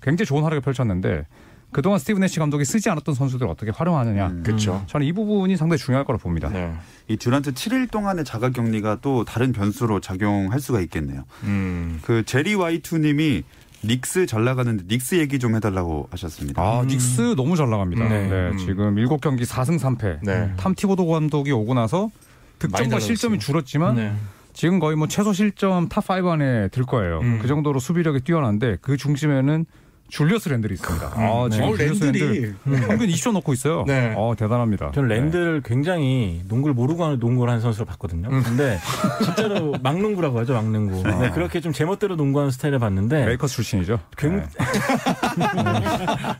굉장히 0.00 0.26
좋은 0.26 0.42
활약을 0.42 0.62
펼쳤는데 0.62 1.26
그동안 1.70 1.98
스티브 1.98 2.18
내시 2.18 2.38
감독이 2.38 2.64
쓰지 2.64 2.88
않았던 2.90 3.14
선수들을 3.14 3.50
어떻게 3.50 3.70
활용하느냐. 3.70 4.26
음. 4.28 4.42
그쵸. 4.42 4.82
저는 4.86 5.06
이 5.06 5.12
부분이 5.12 5.56
상당히 5.56 5.78
중요할 5.78 6.04
거라 6.04 6.18
봅니다. 6.18 6.48
네. 6.48 6.72
이 7.08 7.16
듀란트 7.16 7.52
7일 7.52 7.90
동안의 7.90 8.24
자가 8.24 8.50
격리가 8.50 8.98
또 9.02 9.24
다른 9.24 9.52
변수로 9.52 10.00
작용할 10.00 10.60
수가 10.60 10.80
있겠네요. 10.80 11.24
음. 11.44 12.00
그 12.02 12.22
제리 12.24 12.54
와이투 12.54 12.98
님이 12.98 13.42
닉스 13.84 14.26
잘 14.26 14.44
나가는데 14.44 14.84
닉스 14.88 15.16
얘기 15.16 15.38
좀 15.38 15.54
해달라고 15.54 16.08
하셨습니다. 16.10 16.60
아, 16.60 16.84
닉스 16.86 17.34
너무 17.36 17.56
잘 17.56 17.70
나갑니다. 17.70 18.08
네. 18.08 18.28
네, 18.28 18.48
음. 18.50 18.56
지금 18.58 18.94
7경기 18.96 19.42
4승 19.44 19.78
3패. 19.78 20.18
네. 20.22 20.52
탐 20.56 20.74
티보도 20.74 21.06
감독이 21.06 21.52
오고 21.52 21.74
나서 21.74 22.10
득점과. 22.58 22.98
실점이 22.98 23.38
줄었지만 23.38 23.94
네. 23.94 24.12
지금 24.52 24.80
거의 24.80 24.96
뭐 24.96 25.06
최소 25.06 25.32
실점 25.32 25.88
top 25.88 26.10
5 26.10 26.28
안에 26.28 26.68
들 26.68 26.82
거예요. 26.84 27.20
음. 27.20 27.38
그 27.40 27.46
정도로 27.46 27.78
수비력이 27.78 28.22
뛰어난데 28.22 28.78
그 28.80 28.96
중심에는 28.96 29.66
줄리어스 30.08 30.48
랜들이 30.48 30.74
있습니다. 30.74 31.06
아, 31.14 31.48
네. 31.50 31.56
지금 31.56 31.68
어, 31.68 31.76
줄리어스 31.76 32.04
랜들이 32.04 32.40
랜들 32.64 32.86
평균 32.88 33.08
20점 33.08 33.32
넣고 33.34 33.52
있어요. 33.52 33.84
네. 33.86 34.14
어, 34.16 34.34
대단합니다. 34.36 34.92
저는 34.92 35.08
네. 35.08 35.16
랜들을 35.16 35.62
굉장히 35.64 36.42
농구를 36.48 36.74
모르고 36.74 37.04
하는 37.04 37.18
농구를 37.18 37.50
하는 37.50 37.60
선수로 37.62 37.84
봤거든요. 37.86 38.28
근데 38.42 38.78
진짜로 39.24 39.74
막농구라고 39.82 40.38
하죠, 40.40 40.54
막농구. 40.54 41.02
네, 41.02 41.30
그렇게 41.30 41.60
좀 41.60 41.72
제멋대로 41.72 42.16
농구하는 42.16 42.50
스타일을 42.50 42.78
봤는데 42.78 43.26
레이커스 43.26 43.56
출신이죠. 43.56 44.00
굉- 44.16 44.42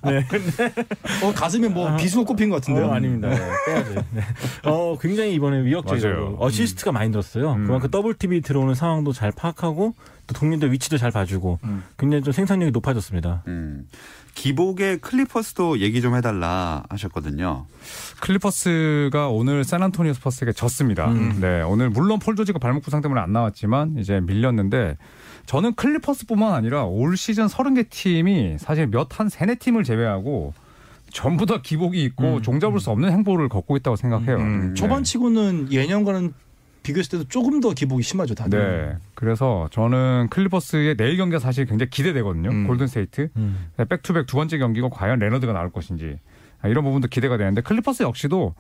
네. 0.05 0.25
어 1.23 1.33
가슴에 1.35 1.69
뭐 1.69 1.95
비수가 1.97 2.25
꼽힌 2.25 2.49
것 2.51 2.57
같은데요. 2.57 2.87
어, 2.87 2.93
아닙니다. 2.95 3.29
네, 3.29 3.37
빼야지. 3.67 3.95
네. 4.13 4.23
어, 4.65 4.97
굉장히 5.01 5.35
이번에 5.35 5.63
위협적이고. 5.65 6.37
어시스트가 6.41 6.93
많이 6.93 7.11
늘었어요. 7.11 7.53
음. 7.53 7.67
그만큼 7.67 7.91
double 7.91 8.15
team이 8.15 8.41
들어오는 8.41 8.75
상황도 8.75 9.13
잘 9.13 9.31
파악하고 9.33 9.95
또 10.29 10.35
동료들 10.35 10.71
위치도 10.73 10.99
잘 10.99 11.11
봐주고 11.11 11.59
음. 11.65 11.83
굉장히 11.99 12.23
좀 12.23 12.33
생산력이 12.33 12.71
높아졌습니다. 12.71 13.43
음. 13.49 13.89
기복의 14.35 14.99
클리퍼스도 14.99 15.81
얘기 15.81 16.01
좀 16.01 16.15
해달라 16.15 16.85
하셨거든요. 16.91 17.67
클리퍼스가 18.21 19.29
오늘 19.31 19.65
샌안토니오 19.65 20.13
스퍼스에게 20.13 20.53
졌습니다. 20.53 21.11
음. 21.11 21.39
네, 21.41 21.63
오늘 21.63 21.91
물론 21.91 22.19
폴 22.21 22.37
조지가 22.37 22.61
발목 22.61 22.83
부상 22.85 23.01
때문에 23.01 23.21
안 23.21 23.33
나왔지만 23.33 23.97
이제 23.99 24.21
밀렸는데 24.21 24.97
저는 25.47 25.75
클리퍼스뿐만 25.75 26.53
아니라 26.53 26.85
올 26.85 27.17
시즌 27.17 27.47
30개 27.47 27.89
팀이 27.91 28.59
사실 28.59 28.87
몇 28.87 29.09
한 29.19 29.29
세네 29.29 29.57
팀을 29.57 29.83
제외하고 29.83 30.53
전부 31.11 31.47
다 31.47 31.63
기복이 31.63 32.05
있고 32.05 32.37
음. 32.37 32.43
종잡을 32.43 32.79
수 32.81 32.91
없는 32.91 33.11
행보를 33.11 33.49
걷고 33.49 33.77
있다고 33.79 33.97
생각해요. 33.97 34.37
음, 34.37 34.69
네. 34.69 34.75
초반치고는 34.75 35.73
예년과는 35.73 36.35
비교했을 36.89 37.11
때도 37.19 37.25
조금 37.29 37.61
더 37.61 37.73
기복이 37.73 38.03
심하죠 38.03 38.35
다들. 38.35 38.59
네. 38.59 38.97
그래서 39.15 39.69
저는 39.71 40.29
클리퍼스의 40.31 40.97
내일 40.97 41.17
경기가 41.17 41.39
사실 41.39 41.67
굉장히 41.67 41.91
기대되거든요. 41.91 42.51
음. 42.51 42.67
골든스테이트. 42.67 43.31
음. 43.37 43.69
back-to-back 43.89 44.27
두 44.27 44.37
번째 44.37 44.59
경기가 44.59 44.89
과연 44.89 45.19
레너드가 45.19 45.53
나올 45.53 45.71
것인지 45.71 46.19
아, 46.61 46.69
이런 46.69 46.85
부분도 46.85 47.09
기대가 47.09 47.37
되는데 47.37 47.61
클리퍼스 47.63 48.03
역시도 48.03 48.55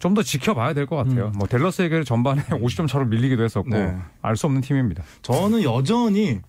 좀 0.00 0.14
더 0.14 0.22
지켜봐야 0.22 0.74
될 0.74 0.86
것 0.86 0.94
같아요. 0.96 1.32
뭐 1.36 1.48
댈러스에게 1.48 2.04
전반에 2.04 2.42
50점 2.50 2.86
차로 2.88 3.06
밀리기도 3.06 3.42
했었고 3.42 3.68
네. 3.70 3.96
알수 4.22 4.46
없는 4.46 4.62
팀입니다. 4.62 5.02
저는 5.22 5.62
여전히 5.64 6.40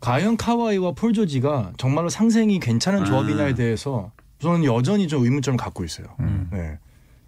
과연 0.00 0.36
카와이와 0.36 0.92
폴 0.92 1.12
조지가 1.12 1.72
정말로 1.76 2.08
상생이 2.08 2.60
괜찮은 2.60 3.04
조합이냐에 3.04 3.50
아. 3.50 3.54
대해서 3.54 4.12
저는 4.38 4.64
여전히 4.64 5.08
좀 5.08 5.24
의문점을 5.24 5.56
갖고 5.56 5.82
있어요. 5.84 6.06
음. 6.20 6.48
네. 6.52 6.78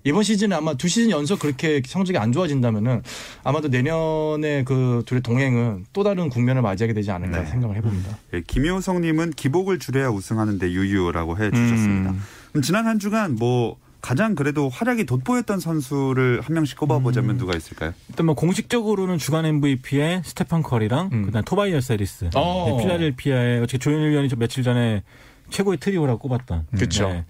이번 0.07 0.23
시즌에 0.23 0.55
아마 0.55 0.75
두 0.75 0.87
시즌 0.87 1.11
연속 1.11 1.41
그렇게 1.41 1.83
성적이 1.85 2.19
안 2.19 2.31
좋아진다면은 2.31 3.03
아마도 3.43 3.67
내년에 3.67 4.63
그 4.63 5.03
둘의 5.05 5.21
동행은 5.21 5.87
또 5.93 6.05
다른 6.05 6.29
국면을 6.29 6.63
맞이하게 6.63 6.95
되지 6.95 7.11
않을까 7.11 7.41
네. 7.41 7.47
생각을 7.47 7.75
해봅니다. 7.77 8.17
예, 8.35 8.41
김효성님은 8.47 9.33
기복을 9.33 9.81
줄여야 9.81 10.11
우승하는데 10.11 10.71
유유라고 10.71 11.39
해주셨습니다. 11.39 12.11
음. 12.11 12.23
그럼 12.53 12.63
지난 12.63 12.87
한 12.87 13.01
주간 13.01 13.35
뭐 13.35 13.79
가장 14.01 14.37
그래도 14.37 14.69
활약이 14.69 15.07
돋보였던 15.07 15.59
선수를 15.59 16.41
한 16.41 16.55
명씩 16.55 16.79
꼽아보자면 16.79 17.31
음. 17.31 17.39
누가 17.39 17.57
있을까요? 17.57 17.93
일단 18.09 18.27
뭐 18.27 18.37
공식적으로는 18.37 19.19
주간 19.19 19.45
MVP에 19.45 20.23
스테판 20.25 20.63
커리랑 20.63 21.11
음. 21.13 21.27
그다음 21.27 21.45
토바이어스 21.45 21.95
해리스, 21.95 22.31
어. 22.37 22.67
네, 22.71 22.83
필라델피아의 22.85 23.59
어떻게 23.59 23.79
조현일 23.79 24.11
위원이 24.11 24.29
저 24.29 24.37
며칠 24.37 24.63
전에 24.63 25.03
최고의 25.51 25.79
트리오라고 25.79 26.21
꼽았던 26.21 26.67
그쵸. 26.79 27.09
네. 27.09 27.25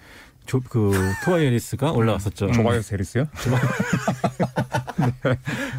조, 0.47 0.61
그 0.61 0.93
토바이어스 1.25 1.47
해리스가 1.47 1.93
올라왔었죠. 1.93 2.53
토바이어스 2.53 2.81
해리스요? 2.83 3.27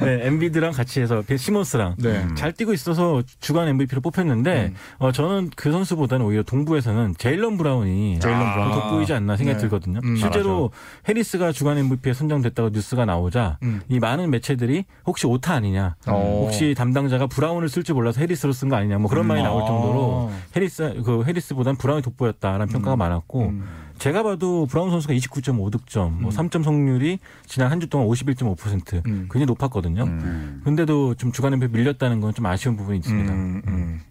네, 0.03 0.27
엠비드랑 0.27 0.71
같이 0.73 1.01
해서 1.01 1.23
벤 1.25 1.37
시몬스랑 1.37 1.95
네. 1.99 2.27
잘 2.35 2.51
뛰고 2.53 2.73
있어서 2.73 3.23
주간 3.39 3.67
MVP로 3.69 4.01
뽑혔는데 4.01 4.67
음. 4.67 4.75
어, 4.99 5.11
저는 5.11 5.49
그 5.55 5.71
선수보다는 5.71 6.25
오히려 6.25 6.43
동부에서는 6.43 7.15
제일런 7.17 7.57
브라운이 7.57 8.19
제일런 8.19 8.41
좀 8.41 8.53
브라운. 8.53 8.71
돋보이지 8.71 9.13
않나 9.13 9.37
생각이 9.37 9.57
네. 9.57 9.61
들거든요. 9.61 9.99
음, 10.03 10.15
실제로 10.17 10.71
해리스가 11.07 11.51
주간 11.51 11.77
MVP에 11.77 12.13
선정됐다고 12.13 12.69
뉴스가 12.69 13.05
나오자 13.05 13.57
음. 13.63 13.81
이 13.89 13.99
많은 13.99 14.29
매체들이 14.29 14.85
혹시 15.05 15.25
오타 15.27 15.53
아니냐, 15.53 15.95
어. 16.07 16.43
혹시 16.45 16.75
담당자가 16.77 17.27
브라운을 17.27 17.69
쓸 17.69 17.83
줄 17.83 17.95
몰라서 17.95 18.19
해리스로 18.21 18.53
쓴 18.53 18.69
거 18.69 18.75
아니냐, 18.75 18.97
뭐 18.99 19.09
그런 19.09 19.25
음. 19.25 19.29
말이 19.29 19.41
나올 19.41 19.65
정도로 19.65 20.29
아. 20.31 20.37
해리스 20.55 21.01
그 21.05 21.23
해리스보다는 21.25 21.77
브라운이 21.77 22.01
돋보였다라는 22.03 22.67
평가가 22.67 22.95
많았고 22.95 23.41
음. 23.47 23.65
제가 23.99 24.23
봐도 24.23 24.65
브라운 24.67 24.91
선수가 24.91 25.13
29.5득점, 25.13 26.11
뭐 26.19 26.29
음. 26.31 26.35
3점 26.35 26.63
성공률이 26.63 27.19
지난 27.45 27.71
한 27.71 27.79
주 27.79 27.87
동안 27.87 28.07
51.5% 28.07 29.05
음. 29.05 29.27
굉장히 29.31 29.45
높았거든요. 29.45 30.03
음. 30.03 30.61
근데도 30.63 31.15
좀 31.15 31.31
주간 31.31 31.53
MVP 31.53 31.77
밀렸다는 31.77 32.21
건 32.21 32.33
좀 32.33 32.45
아쉬운 32.45 32.75
부분이 32.75 32.99
있습니다. 32.99 33.31
음, 33.33 33.61
음. 33.67 34.01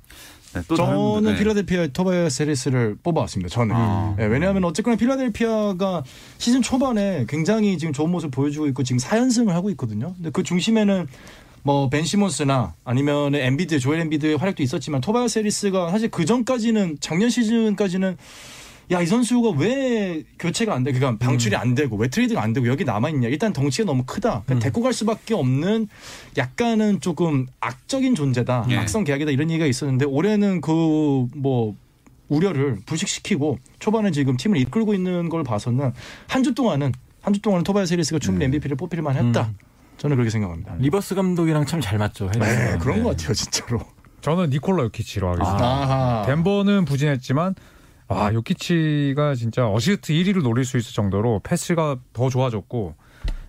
네, 0.54 0.62
또 0.68 0.74
다른 0.74 0.94
저는 0.96 1.32
네. 1.32 1.38
필라델피아 1.38 1.88
토바이어스 1.88 2.28
해리스를 2.30 2.96
뽑아왔습니다. 3.02 3.48
저는. 3.50 3.74
아. 3.76 4.14
네, 4.16 4.24
왜냐하면 4.26 4.64
어쨌거나 4.64 4.96
필라델피아가 4.96 6.02
시즌 6.38 6.62
초반에 6.62 7.26
굉장히 7.28 7.76
지금 7.78 7.92
좋은 7.92 8.10
모습 8.10 8.30
보여주고 8.30 8.66
있고 8.68 8.82
지금 8.82 8.98
4연승을 8.98 9.48
하고 9.50 9.68
있거든요. 9.70 10.14
근데 10.14 10.30
그 10.30 10.42
중심에는 10.42 11.06
뭐 11.62 11.90
벤 11.90 12.04
시몬스나 12.04 12.74
아니면 12.84 13.34
엠비드, 13.34 13.80
조엘 13.80 14.00
엠비드의 14.02 14.36
활약도 14.36 14.62
있었지만 14.62 15.00
토바이어스 15.00 15.28
해리스가 15.28 15.90
사실 15.90 16.10
그 16.10 16.24
전까지는 16.24 16.98
작년 17.00 17.28
시즌까지는 17.28 18.16
야 18.92 19.02
이 19.02 19.06
선수가 19.06 19.58
왜 19.58 20.22
교체가 20.38 20.72
안 20.74 20.84
돼? 20.84 20.92
그러니까 20.92 21.24
방출이 21.24 21.56
안 21.56 21.74
되고 21.74 21.96
왜 21.96 22.06
트레이드가 22.08 22.40
안 22.42 22.52
되고 22.52 22.68
여기 22.68 22.84
남아 22.84 23.08
있냐? 23.10 23.26
일단 23.28 23.52
덩치가 23.52 23.84
너무 23.84 24.04
크다. 24.06 24.42
그러니까 24.46 24.54
음. 24.54 24.58
데리고 24.60 24.82
갈 24.82 24.92
수밖에 24.92 25.34
없는 25.34 25.88
약간은 26.36 27.00
조금 27.00 27.46
악적인 27.60 28.14
존재다. 28.14 28.66
예. 28.70 28.76
악성 28.76 29.02
계약이다 29.04 29.32
이런 29.32 29.50
얘기가 29.50 29.66
있었는데 29.66 30.04
올해는 30.04 30.60
그 30.60 31.26
뭐 31.34 31.74
우려를 32.28 32.78
불식시키고 32.86 33.58
초반에 33.78 34.10
지금 34.10 34.36
팀을 34.36 34.58
이끌고 34.58 34.94
있는 34.94 35.28
걸 35.28 35.44
봐서는 35.44 35.92
한 36.28 36.42
주 36.42 36.54
동안은 36.54 36.92
한 37.22 37.32
주 37.34 37.40
동안은 37.42 37.62
토바이어스 37.64 37.86
해리스가 37.86 38.18
충분히 38.20 38.44
MVP를 38.46 38.76
뽑힐 38.76 39.00
만했다. 39.02 39.42
음. 39.42 39.56
저는 39.98 40.16
그렇게 40.16 40.30
생각합니다. 40.30 40.74
리버스 40.78 41.14
감독이랑 41.14 41.66
참 41.66 41.80
잘 41.80 41.98
맞죠. 41.98 42.30
네, 42.38 42.76
그런 42.80 42.98
네. 42.98 43.02
것 43.02 43.16
같아요, 43.16 43.32
진짜로. 43.34 43.80
저는 44.20 44.50
니콜라 44.50 44.82
요키치로 44.84 45.32
하겠습니다. 45.32 45.64
아하. 45.64 46.26
덴버는 46.26 46.84
부진했지만 46.84 47.54
아 48.08 48.32
요키치가 48.32 49.34
진짜 49.34 49.68
어시스트 49.68 50.12
1위를 50.12 50.42
노릴 50.42 50.64
수 50.64 50.76
있을 50.76 50.92
정도로 50.94 51.40
패스가 51.42 51.96
더 52.12 52.28
좋아졌고 52.28 52.94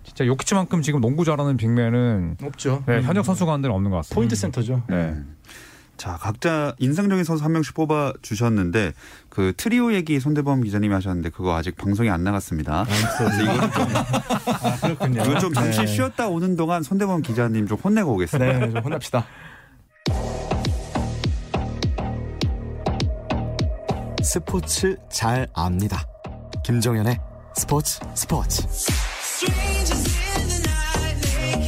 진짜 0.04 0.26
요키치만큼 0.26 0.82
지금 0.82 1.00
농구 1.00 1.24
잘하는 1.24 1.56
big 1.56 1.83
man은 1.83 2.38
없죠. 2.42 2.82
네, 2.86 3.02
현역 3.02 3.24
선수 3.24 3.46
가운데는 3.46 3.74
없는 3.74 3.90
것 3.90 3.98
같습니다. 3.98 4.14
point 4.14 4.34
center죠. 4.34 4.82
네. 4.88 5.14
자, 5.98 6.16
각자 6.16 6.74
인상적인 6.78 7.24
선수 7.24 7.44
한 7.44 7.52
명씩 7.52 7.74
뽑아 7.74 8.12
주셨는데 8.22 8.92
그 9.28 9.52
트리오 9.56 9.92
얘기 9.92 10.20
손대범 10.20 10.62
기자님이 10.62 10.94
하셨는데 10.94 11.30
그거 11.30 11.56
아직 11.56 11.76
방송이 11.76 12.08
안 12.08 12.22
나갔습니다. 12.22 12.86
그래서 13.18 13.42
이거는 13.42 13.72
좀, 13.72 13.86
그렇군요. 14.80 15.22
이건 15.22 15.40
좀 15.40 15.52
잠시 15.52 15.80
네. 15.80 15.86
쉬었다 15.86 16.28
오는 16.28 16.54
동안 16.56 16.84
손대범 16.84 17.22
기자님 17.22 17.66
좀 17.66 17.78
혼내고 17.78 18.14
오겠습니다. 18.14 18.58
네, 18.58 18.70
좀 18.70 18.82
혼납시다. 18.82 19.26
스포츠 24.28 24.94
잘 25.10 25.48
압니다. 25.54 26.06
김정현의 26.62 27.18
스포츠 27.56 27.98
스포츠. 28.14 28.62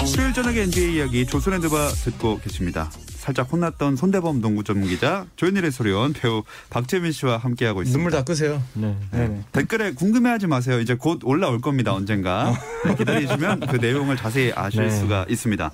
수요일 0.05 0.35
저녁의 0.35 0.65
NBA 0.65 0.97
이야기 0.97 1.25
조선의 1.25 1.63
드바 1.63 1.89
듣고 2.05 2.39
계십니다. 2.41 2.91
살짝 3.17 3.51
혼났던 3.51 3.97
손대범 3.97 4.43
농구 4.43 4.63
전문 4.63 4.91
기자 4.91 5.25
조현일의 5.37 5.71
소리원 5.71 6.13
배우 6.13 6.43
박재민 6.69 7.13
씨와 7.13 7.39
함께하고 7.39 7.81
있습니다. 7.81 7.97
눈물 7.97 8.13
다 8.13 8.25
끄세요. 8.25 8.63
네. 8.75 8.95
네네. 9.11 9.45
댓글에 9.53 9.95
궁금해하지 9.95 10.47
마세요. 10.47 10.81
이제 10.81 10.93
곧 10.95 11.21
올라올 11.25 11.63
겁니다. 11.63 11.95
언젠가 11.95 12.53
네, 12.85 12.95
기다리시면 12.95 13.61
그 13.69 13.77
내용을 13.77 14.19
자세히 14.19 14.53
아실 14.55 14.83
네. 14.83 14.91
수가 14.91 15.25
있습니다. 15.31 15.73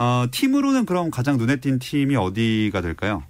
어, 0.00 0.26
팀으로는 0.32 0.86
그럼 0.86 1.12
가장 1.12 1.36
눈에 1.36 1.60
띈 1.60 1.78
팀이 1.78 2.16
어디가 2.16 2.80
될까요? 2.80 3.22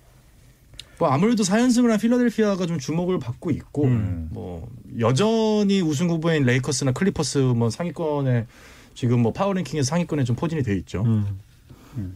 뭐 0.98 1.08
아무래도 1.08 1.42
4연승을 1.42 1.88
한 1.88 1.98
필라델피아가 1.98 2.66
좀 2.66 2.78
주목을 2.78 3.18
받고 3.18 3.50
있고 3.50 3.84
음. 3.84 4.28
뭐 4.32 4.68
여전히 4.98 5.80
우승 5.82 6.08
후보인 6.08 6.44
레이커스나 6.44 6.92
클리퍼스 6.92 7.38
뭐 7.38 7.68
상위권에 7.70 8.46
지금 8.94 9.20
뭐 9.20 9.32
power 9.32 9.50
ranking에서 9.50 9.88
상위권에 9.88 10.24
좀 10.24 10.36
포진이 10.36 10.62
돼 10.62 10.74
있죠. 10.78 11.02
음. 11.02 11.38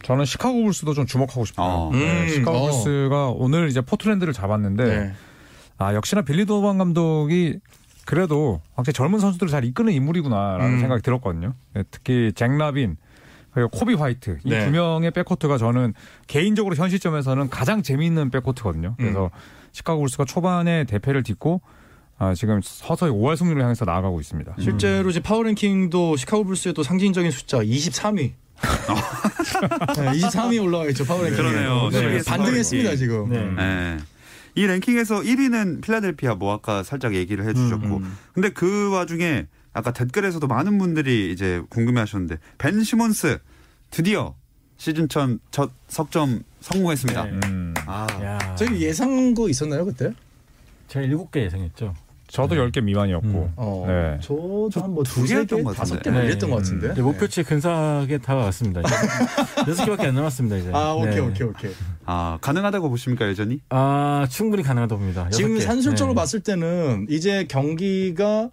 저는 0.03 0.25
시카고 0.25 0.63
불스도 0.65 0.95
좀 0.95 1.07
주목하고 1.07 1.45
싶어요. 1.45 1.67
어. 1.67 1.91
네, 1.93 2.23
음, 2.23 2.29
시카고 2.29 2.57
어. 2.57 2.71
불스가 2.71 3.29
오늘 3.31 3.69
이제 3.69 3.81
포트랜드를 3.81 4.33
잡았는데 4.33 4.85
네. 4.85 5.13
아 5.79 5.95
역시나 5.95 6.23
빌리 6.23 6.45
도노반 6.45 6.79
감독이 6.79 7.59
그래도 8.07 8.61
확실히 8.75 8.95
젊은 8.95 9.19
선수들을 9.19 9.51
잘 9.51 9.65
이끄는 9.65 9.93
인물이구나라는 9.93 10.75
음. 10.75 10.81
생각이 10.81 11.03
들었거든요. 11.03 11.55
네, 11.75 11.85
특히 11.91 12.33
잭 12.35 12.51
라빈 12.57 12.97
그리고 13.53 13.69
코비 13.69 13.95
화이트 13.95 14.39
이 14.45 14.51
네. 14.51 14.65
두 14.65 14.71
명의 14.71 15.11
백코트가 15.11 15.59
저는 15.59 15.95
개인적으로 16.27 16.75
현 16.77 16.89
시점에서는 16.89 17.51
가장 17.51 17.83
재미있는 17.83 18.31
백코트거든요. 18.31 18.95
그래서 18.97 19.25
음. 19.25 19.31
시카고 19.73 20.01
불스가 20.01 20.25
초반에 20.25 20.85
대패를 20.85 21.23
딛고 21.23 21.61
아, 22.19 22.35
지금 22.35 22.61
서서히 22.63 23.11
5할 23.11 23.37
승률을 23.37 23.63
향해서 23.63 23.87
나아가고 23.87 24.21
있습니다. 24.21 24.57
실제로 24.61 25.09
이제 25.09 25.21
파워랭킹도 25.21 26.17
시카고 26.17 26.45
불스의 26.45 26.75
또 26.75 26.83
상징적인 26.83 27.31
숫자 27.31 27.59
23위. 27.59 28.33
네, 29.97 30.11
23위 30.21 30.63
올라와 30.63 30.87
있죠 30.89 31.05
파워랭킹. 31.07 31.37
그러네요. 31.37 31.89
네, 31.91 32.21
반등했습니다. 32.27 32.97
지금. 32.97 33.31
네. 33.31 33.51
네. 33.57 33.97
이 34.55 34.67
랭킹에서 34.67 35.21
1위는 35.21 35.81
필라델피아 35.81 36.35
뭐 36.35 36.53
아까 36.53 36.83
살짝 36.83 37.15
얘기를 37.15 37.47
해주셨고 37.49 37.87
음, 37.87 38.03
음. 38.03 38.19
근데 38.35 38.51
그 38.51 38.91
와중에 38.91 39.47
아까 39.73 39.93
댓글에서도 39.93 40.47
많은 40.47 40.79
분들이 40.79 41.33
이제 41.33 41.63
궁금해하셨는데 41.71 42.39
벤 42.59 42.83
시몬스 42.83 43.39
드디어 43.91 44.35
시즌 44.77 45.09
첫 45.09 45.71
석점 45.89 46.43
성공했습니다. 46.61 47.25
네. 47.25 47.31
음. 47.45 47.75
아, 47.87 48.07
야. 48.23 48.55
저희 48.57 48.81
예상한 48.81 49.35
거 49.35 49.49
있었나요 49.49 49.85
그때? 49.85 50.13
제가 50.89 51.05
일곱 51.05 51.31
개 51.31 51.43
예상했죠. 51.45 51.95
저도 52.29 52.55
10개 52.55 52.83
미만이었고. 52.83 53.29
음. 53.29 53.53
어, 53.57 53.85
네. 53.89 54.19
저도 54.23 54.71
저 54.73 54.81
한뭐 54.81 55.03
두 55.03 55.23
두세 55.23 55.35
개였던 55.35 55.59
개, 55.59 55.65
것 55.65 55.73
다섯 55.75 55.97
같은데. 55.97 56.11
개뭐 56.11 56.23
네. 56.23 56.27
이랬던 56.29 56.51
것 56.51 56.57
같은데. 56.57 56.93
이제 56.93 57.03
목표치 57.03 57.43
근사하게 57.43 58.19
다가왔습니다. 58.19 58.83
여섯 59.69 59.85
개밖에 59.85 60.07
안 60.07 60.15
남았습니다 60.15 60.57
이제. 60.57 60.71
아 60.73 60.93
오케이 60.93 61.15
네. 61.17 61.21
오케이 61.21 61.47
오케이. 61.49 61.73
아 62.07 62.39
가능하다고 62.41 62.89
보십니까 62.89 63.27
여전히? 63.29 63.61
아 63.69 64.27
충분히 64.31 64.63
가능하다고 64.63 64.99
봅니다. 65.01 65.29
지금 65.31 65.55
개. 65.57 65.61
산술적으로 65.61 66.15
네. 66.15 66.21
봤을 66.21 66.41
때는 66.41 67.07
이제 67.11 67.47
경기가 67.49 68.51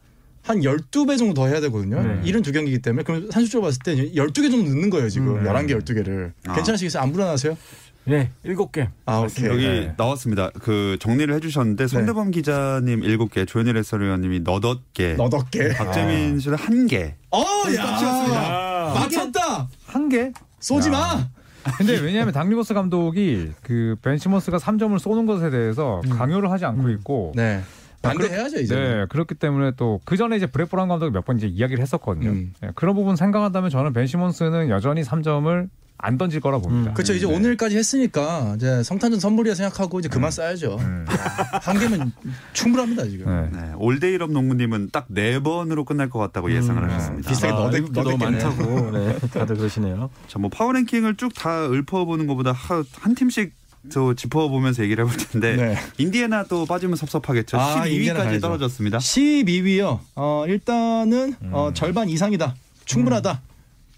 한 0.47 0.61
12배 0.61 1.17
정도 1.17 1.33
더 1.33 1.47
해야 1.47 1.59
되거든요. 1.61 2.01
네. 2.01 2.21
72경기이기 2.31 2.81
때문에 2.81 3.03
그럼 3.03 3.29
산술적으로 3.29 3.67
봤을 3.67 3.79
때 3.83 3.95
12개 3.95 4.49
정도 4.49 4.69
넣는 4.69 4.89
거예요, 4.89 5.09
지금. 5.09 5.35
음. 5.35 5.43
11개, 5.43 5.77
12개를. 5.81 6.31
아. 6.47 6.53
괜찮으시겠어요? 6.55 7.03
안 7.03 7.11
불안하세요? 7.11 7.57
네 8.05 8.31
일곱 8.45 8.71
개. 8.71 8.87
아, 9.05 9.17
오케이. 9.19 9.45
여기 9.47 9.63
네. 9.67 9.93
나왔습니다. 9.97 10.49
그 10.61 10.95
정리를 11.01 11.33
해주셨는데 11.35 11.87
손대범 11.87 12.31
기자님 12.31 13.01
7개, 13.01 13.45
조현일 13.45 13.75
해설위원님이 13.75 14.39
너덟 14.45 14.77
개, 14.93 15.15
너덕 15.15 15.51
개. 15.51 15.67
박재민 15.73 16.39
씨는 16.39 16.57
한 16.57 16.87
개. 16.87 17.15
어, 17.31 17.43
야! 17.75 18.93
맞췄다! 18.95 19.67
한 19.87 20.07
개? 20.07 20.31
쏘지 20.61 20.87
야. 20.87 20.91
마! 20.93 21.29
근데 21.77 21.99
왜냐하면 21.99 22.33
당리버스 22.33 22.73
감독이 22.73 23.51
그 23.61 23.97
벤시머스가 24.01 24.57
3점을 24.57 24.97
쏘는 24.99 25.25
것에 25.25 25.49
대해서 25.49 26.01
강요를 26.09 26.49
하지 26.49 26.63
않고 26.63 26.87
있고 26.91 27.33
네. 27.35 27.61
반대해야죠, 28.01 28.59
이제. 28.59 28.75
네, 28.75 29.05
그렇기 29.09 29.35
때문에 29.35 29.71
또 29.75 29.99
그 30.05 30.15
전에 30.17 30.35
이제 30.37 30.45
브레 30.45 30.65
브라운 30.65 30.89
감독이 30.89 31.11
몇 31.11 31.25
번 31.25 31.37
이제 31.37 31.47
이야기를 31.47 31.81
했었거든요. 31.81 32.29
음. 32.29 32.53
네, 32.61 32.69
그런 32.75 32.95
부분 32.95 33.15
생각한다면 33.15 33.69
저는 33.69 33.93
벤 33.93 34.07
시몬스는 34.07 34.69
여전히 34.69 35.01
3점을 35.03 35.69
안 35.99 36.17
던질 36.19 36.41
거라 36.41 36.59
봅니다. 36.59 36.91
음. 36.91 36.93
그렇죠. 36.93 37.13
이제 37.13 37.25
네. 37.25 37.35
오늘까지 37.35 37.75
했으니까 37.75 38.53
이제 38.55 38.83
성탄전 38.83 39.19
선물이라 39.19 39.55
생각하고 39.55 39.99
이제 39.99 40.07
그만 40.07 40.29
쌓야죠. 40.29 40.77
음. 40.79 41.05
한 41.63 41.79
개면 41.79 42.11
충분합니다, 42.53 43.05
지금. 43.05 43.25
네. 43.51 43.59
네, 43.61 43.73
올데이럽 43.77 44.31
농구님은 44.31 44.89
딱 44.91 45.07
네 45.09 45.39
번으로 45.39 45.83
끝날 45.85 46.09
것 46.09 46.19
같다고 46.19 46.51
예상을 46.53 46.81
음, 46.83 46.89
하셨습니다. 46.89 47.29
비슷하게 47.29 47.53
아, 47.53 47.55
너댓- 47.57 47.91
너무. 47.91 48.17
많다고 48.17 48.91
네, 48.91 49.17
다들 49.33 49.57
그러시네요. 49.57 50.09
자, 50.27 50.37
뭐 50.37 50.49
파워랭킹을 50.51 51.15
쭉 51.15 51.33
다 51.33 51.65
읊어보는 51.65 52.27
것보다 52.27 52.51
하- 52.51 52.83
한 52.99 53.15
팀씩 53.15 53.53
저 53.89 54.13
짚어보면서 54.13 54.83
얘기를 54.83 55.05
해볼 55.05 55.17
텐데 55.17 55.55
네. 55.55 55.75
인디애나 55.97 56.43
또 56.45 56.65
빠지면 56.65 56.95
섭섭하겠죠. 56.95 57.57
아, 57.59 57.85
인디애나 57.85 58.19
12위까지 58.19 58.23
가야죠. 58.23 58.39
떨어졌습니다. 58.41 58.97
12위요. 58.97 59.99
어, 60.15 60.45
일단은 60.47 61.35
어, 61.51 61.71
절반 61.73 62.09
이상이다. 62.09 62.55
충분하다. 62.85 63.41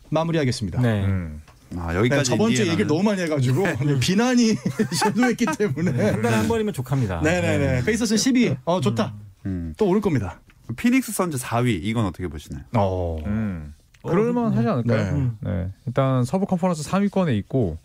마무리하겠습니다. 0.10 0.81
네. 0.81 1.05
음. 1.05 1.41
아, 1.77 1.91
네, 1.91 2.00
여기까지 2.00 2.31
저번 2.31 2.53
주에. 2.53 2.65
얘기를 2.67 2.88
너무 2.88 3.03
많이 3.03 3.22
해가지고 3.22 3.62
네, 3.63 3.77
비난이 4.01 4.55
쇄도했기 4.91 5.46
때문에. 5.58 5.91
한 6.12 6.22
달에 6.22 6.36
한 6.36 6.48
번이면 6.48 6.74
족합니다. 6.74 7.22
네네네. 7.22 7.84
페이서스는 7.86 8.17
12. 8.17 8.55
어 8.65 8.81
좋다. 8.81 9.13
음. 9.46 9.74
또 9.77 9.86
오를 9.88 10.01
겁니다. 10.01 10.39
피닉스 10.77 11.12
선즈 11.12 11.38
4위 11.38 11.79
이건 11.84 12.05
어떻게 12.05 12.27
보시나요? 12.27 12.63
어. 12.75 13.19
음. 13.25 13.74
그럴만 14.03 14.53
하지 14.53 14.67
않을까요? 14.67 15.17
네. 15.17 15.29
네. 15.51 15.67
일단 15.86 16.24
서부 16.24 16.46
컨퍼런스 16.46 16.89
3위권에 16.89 17.38
있고 17.39 17.77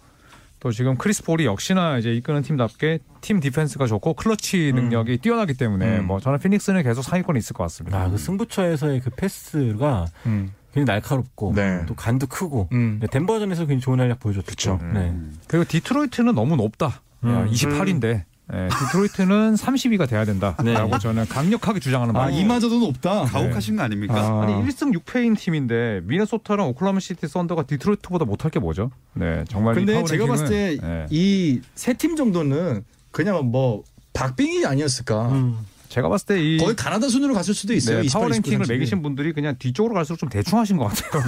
또 0.64 0.72
지금 0.72 0.96
크리스 0.96 1.22
폴이 1.22 1.44
역시나 1.44 1.98
이제 1.98 2.14
이끄는 2.14 2.40
팀답게 2.40 3.00
팀 3.20 3.38
디펜스가 3.38 3.86
좋고 3.86 4.14
클러치 4.14 4.72
능력이 4.74 5.18
뛰어나기 5.18 5.52
때문에 5.52 5.98
음. 5.98 6.06
뭐 6.06 6.20
저는 6.20 6.38
피닉스는 6.38 6.82
계속 6.82 7.02
상위권에 7.02 7.38
있을 7.38 7.52
것 7.52 7.64
같습니다. 7.64 8.00
아, 8.00 8.08
그 8.08 8.16
승부처에서의 8.16 9.00
그 9.00 9.10
패스가 9.10 10.06
음. 10.24 10.54
굉장히 10.72 10.86
날카롭고 10.86 11.52
네. 11.54 11.84
또 11.84 11.94
간도 11.94 12.26
크고 12.26 12.70
음. 12.72 12.96
네, 12.98 13.06
덴버전에서 13.08 13.66
굉장히 13.66 13.80
좋은 13.82 14.00
활약 14.00 14.20
보여줬죠. 14.20 14.80
네. 14.94 15.00
음. 15.10 15.38
그리고 15.48 15.66
디트로이트는 15.68 16.34
너무 16.34 16.56
높다. 16.56 17.02
음. 17.24 17.46
28인데 17.50 18.22
디트로이트는 18.50 19.54
30위가 19.54 20.08
돼야 20.08 20.24
된다라고 20.24 20.62
네. 20.62 20.98
저는 21.00 21.26
강력하게 21.26 21.80
주장하는 21.80 22.14
아 22.14 22.20
바입니다. 22.24 22.44
이마저도 22.44 22.78
높다. 22.78 23.24
가혹하신 23.24 23.76
거 23.76 23.82
아닙니까? 23.82 24.14
아. 24.16 24.42
아니 24.42 24.52
1승 24.54 24.94
6패인 24.98 25.36
팀인데 25.38 26.02
미네소타랑 26.04 26.66
오클라호마 26.68 27.00
시티 27.00 27.26
썬더가 27.26 27.62
디트로이트보다 27.64 28.24
못할 28.26 28.50
게 28.50 28.58
뭐죠? 28.60 28.90
네 29.14 29.44
정말. 29.48 29.74
이 29.74 29.84
근데 29.86 30.04
제가 30.04 30.26
봤을 30.26 30.44
랭킹은, 30.46 30.78
때 30.80 30.86
네. 30.86 31.06
이 31.10 31.38
세 31.38 31.94
팀 31.94 32.16
정도는 32.16 32.84
그냥 33.10 33.46
뭐 33.50 33.82
박빙이 34.12 34.64
아니었을까. 34.66 35.28
음. 35.30 35.58
제가 35.88 36.08
봤을 36.08 36.26
때 36.26 36.40
이 36.42 36.56
거의 36.58 36.74
가나다 36.74 37.08
순으로 37.08 37.34
갔을 37.34 37.54
수도 37.54 37.72
있어요. 37.72 37.98
네, 38.00 38.04
28, 38.06 38.20
파워 38.20 38.30
29, 38.30 38.42
랭킹을 38.50 38.64
32. 38.66 38.72
매기신 38.74 39.02
분들이 39.02 39.32
그냥 39.32 39.54
뒤쪽으로 39.58 39.94
갈수록 39.94 40.16
좀 40.18 40.28
대충 40.28 40.58
하신 40.58 40.76
것 40.76 40.86
같아요. 40.86 41.22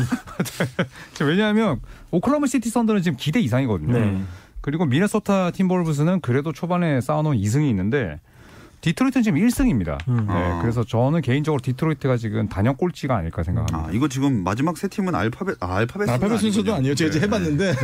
왜냐하면 1.20 1.80
오클라호마 2.10 2.46
시티 2.46 2.68
썬더는 2.70 3.02
지금 3.02 3.16
기대 3.16 3.40
이상이거든요. 3.40 3.92
네. 3.98 4.22
그리고 4.66 4.84
미네소타 4.84 5.52
팀버울브스는 5.52 6.20
그래도 6.20 6.52
초반에 6.52 7.00
쌓아놓은 7.00 7.36
2승이 7.36 7.70
있는데 7.70 8.18
디트로이트는 8.80 9.22
지금 9.22 9.38
1승입니다. 9.38 9.96
음. 10.08 10.26
네, 10.26 10.34
아. 10.34 10.60
그래서 10.60 10.82
저는 10.82 11.20
개인적으로 11.20 11.60
디트로이트가 11.62 12.16
지금 12.16 12.48
단연 12.48 12.76
꼴찌가 12.76 13.16
아닐까 13.16 13.44
생각합니다. 13.44 13.88
아, 13.88 13.92
이거 13.92 14.08
지금 14.08 14.42
마지막 14.42 14.76
세 14.76 14.88
팀은 14.88 15.14
알파벳 15.14 15.56
아, 15.60 15.76
알파벳 15.76 16.08
알파벳 16.08 16.40
순서도 16.40 16.74
아니에요. 16.74 16.96
제가 16.96 17.08
이제 17.10 17.20
해봤는데 17.20 17.74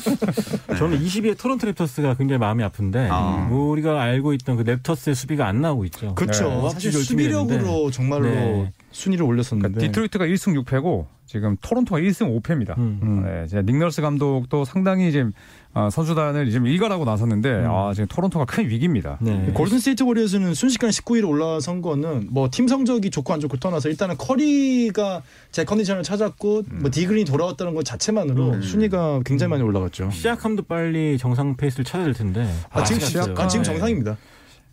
저는 0.78 0.98
20위의 0.98 1.38
토론토 1.38 1.66
랩터스가 1.70 2.16
굉장히 2.16 2.38
마음이 2.38 2.62
아픈데 2.64 3.08
아. 3.10 3.46
우리가 3.50 4.00
알고 4.00 4.32
있던 4.32 4.56
그 4.56 4.64
랩터스의 4.64 5.14
수비가 5.14 5.46
안 5.46 5.60
나오고 5.60 5.84
있죠. 5.86 6.14
그렇죠. 6.14 6.48
네. 6.48 6.70
사실 6.70 6.92
수비력으로. 6.92 7.90
정말로 7.90 8.24
네. 8.24 8.72
순위를 8.92 9.26
올렸었는데. 9.26 9.74
그러니까 9.74 9.80
디트로이트가 9.80 10.24
1승 10.24 10.64
6패고 10.64 11.06
지금 11.26 11.56
토론토가 11.60 12.00
1승 12.00 12.40
5패입니다. 12.40 12.76
음. 12.78 13.00
음. 13.02 13.22
네, 13.24 13.44
이제 13.46 13.62
닉 13.62 13.75
너스 13.75 14.02
감독도 14.02 14.64
상당히 14.64 15.10
지금 15.10 15.32
어, 15.74 15.90
선수단을 15.90 16.50
지금 16.50 16.66
일갈하고 16.66 17.04
나섰는데 17.04 17.64
아, 17.68 17.92
지금 17.94 18.06
토론토가 18.06 18.44
큰 18.44 18.68
위기입니다. 18.68 19.18
네. 19.20 19.50
골든 19.54 19.78
스테이트 19.80 20.04
워리어스는 20.04 20.54
순식간에 20.54 20.90
19위로 20.92 21.28
올라선 21.28 21.82
거는 21.82 22.28
뭐 22.30 22.48
팀 22.48 22.68
성적이 22.68 23.10
좋고 23.10 23.32
안 23.32 23.40
좋고 23.40 23.56
떠나서 23.56 23.88
일단은 23.88 24.16
커리가 24.16 25.22
제 25.50 25.64
컨디션을 25.64 26.02
찾았고 26.04 26.62
뭐 26.70 26.90
디그린이 26.90 27.24
돌아왔다는 27.24 27.74
것 27.74 27.84
자체만으로 27.84 28.50
음. 28.52 28.62
순위가 28.62 29.20
굉장히 29.24 29.50
많이 29.50 29.62
올라갔죠. 29.62 30.10
시작함도 30.10 30.62
빨리 30.64 31.18
정상 31.18 31.56
페이스를 31.56 31.84
찾아야 31.84 32.04
될 32.04 32.14
텐데. 32.14 32.48
아, 32.70 32.84
지금. 32.84 33.00
시작, 33.00 33.38
아, 33.40 33.48
지금 33.48 33.64
네. 33.64 33.70
정상입니다. 33.70 34.12
네? 34.12 34.16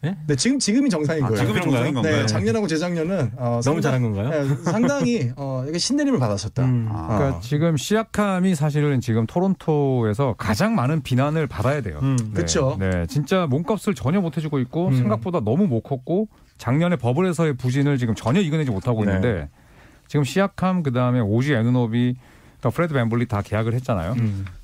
네, 0.01 0.35
지금 0.35 0.57
지금이 0.57 0.89
정상인 0.89 1.23
아, 1.23 1.27
거예요. 1.27 1.39
지금이 1.41 1.59
그런가요? 1.59 1.73
정상인 1.83 1.93
건가요? 1.93 2.15
네, 2.21 2.25
작년하고 2.25 2.65
재작년은 2.67 3.31
어, 3.37 3.61
너무 3.63 3.81
상당- 3.81 3.81
잘한 3.81 4.01
건가요? 4.01 4.29
네, 4.29 4.55
상당히 4.63 5.31
어, 5.35 5.63
이게 5.67 5.77
신내림을 5.77 6.17
받았었다. 6.19 6.63
음. 6.65 6.87
아, 6.91 7.07
그러니까 7.07 7.37
아. 7.37 7.39
지금 7.41 7.77
시약함이 7.77 8.55
사실은 8.55 8.99
지금 8.99 9.27
토론토에서 9.27 10.33
가장 10.39 10.73
많은 10.73 11.03
비난을 11.03 11.45
받아야 11.45 11.81
돼요. 11.81 11.99
음. 12.01 12.17
네, 12.17 12.33
그쵸. 12.33 12.77
네, 12.79 13.05
진짜 13.07 13.45
몸값을 13.45 13.93
전혀 13.93 14.19
못 14.21 14.37
해주고 14.37 14.57
있고 14.59 14.87
음. 14.87 14.95
생각보다 14.97 15.39
너무 15.41 15.67
못 15.67 15.81
컸고 15.81 16.29
작년에 16.57 16.95
버블에서의 16.95 17.57
부진을 17.57 17.97
지금 17.99 18.15
전혀 18.15 18.39
이겨내지 18.41 18.71
못하고 18.71 19.05
네. 19.05 19.11
있는데 19.13 19.49
지금 20.07 20.23
시아캄 20.23 20.81
그 20.81 20.91
다음에 20.91 21.19
OG 21.19 21.53
아누노비 21.53 22.15
그러니까 22.59 22.69
프레드 22.75 22.93
밴블릿 22.95 23.27
다 23.27 23.41
계약을 23.43 23.73
했잖아요. 23.75 24.15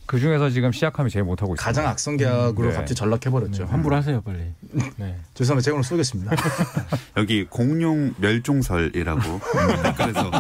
음. 0.07 0.09
그 0.09 0.19
중에서 0.19 0.49
지금 0.49 0.71
시아캄이 0.71 1.09
제일 1.09 1.25
못하고 1.25 1.53
있습니다. 1.53 1.63
가장 1.63 1.87
악성 1.87 2.17
계약으로 2.17 2.69
네. 2.69 2.75
갑자기 2.75 2.95
전락해버렸죠. 2.95 3.65
네, 3.65 3.69
환불하세요 3.69 4.21
빨리. 4.21 4.39
네. 4.97 5.17
죄송합니다. 5.35 5.65
제가 5.65 5.75
오늘 5.75 5.83
쏘겠습니다. 5.83 6.35
여기 7.17 7.45
공룡 7.45 8.13
멸종설이라고 8.17 9.21
댓글에서 9.83 10.31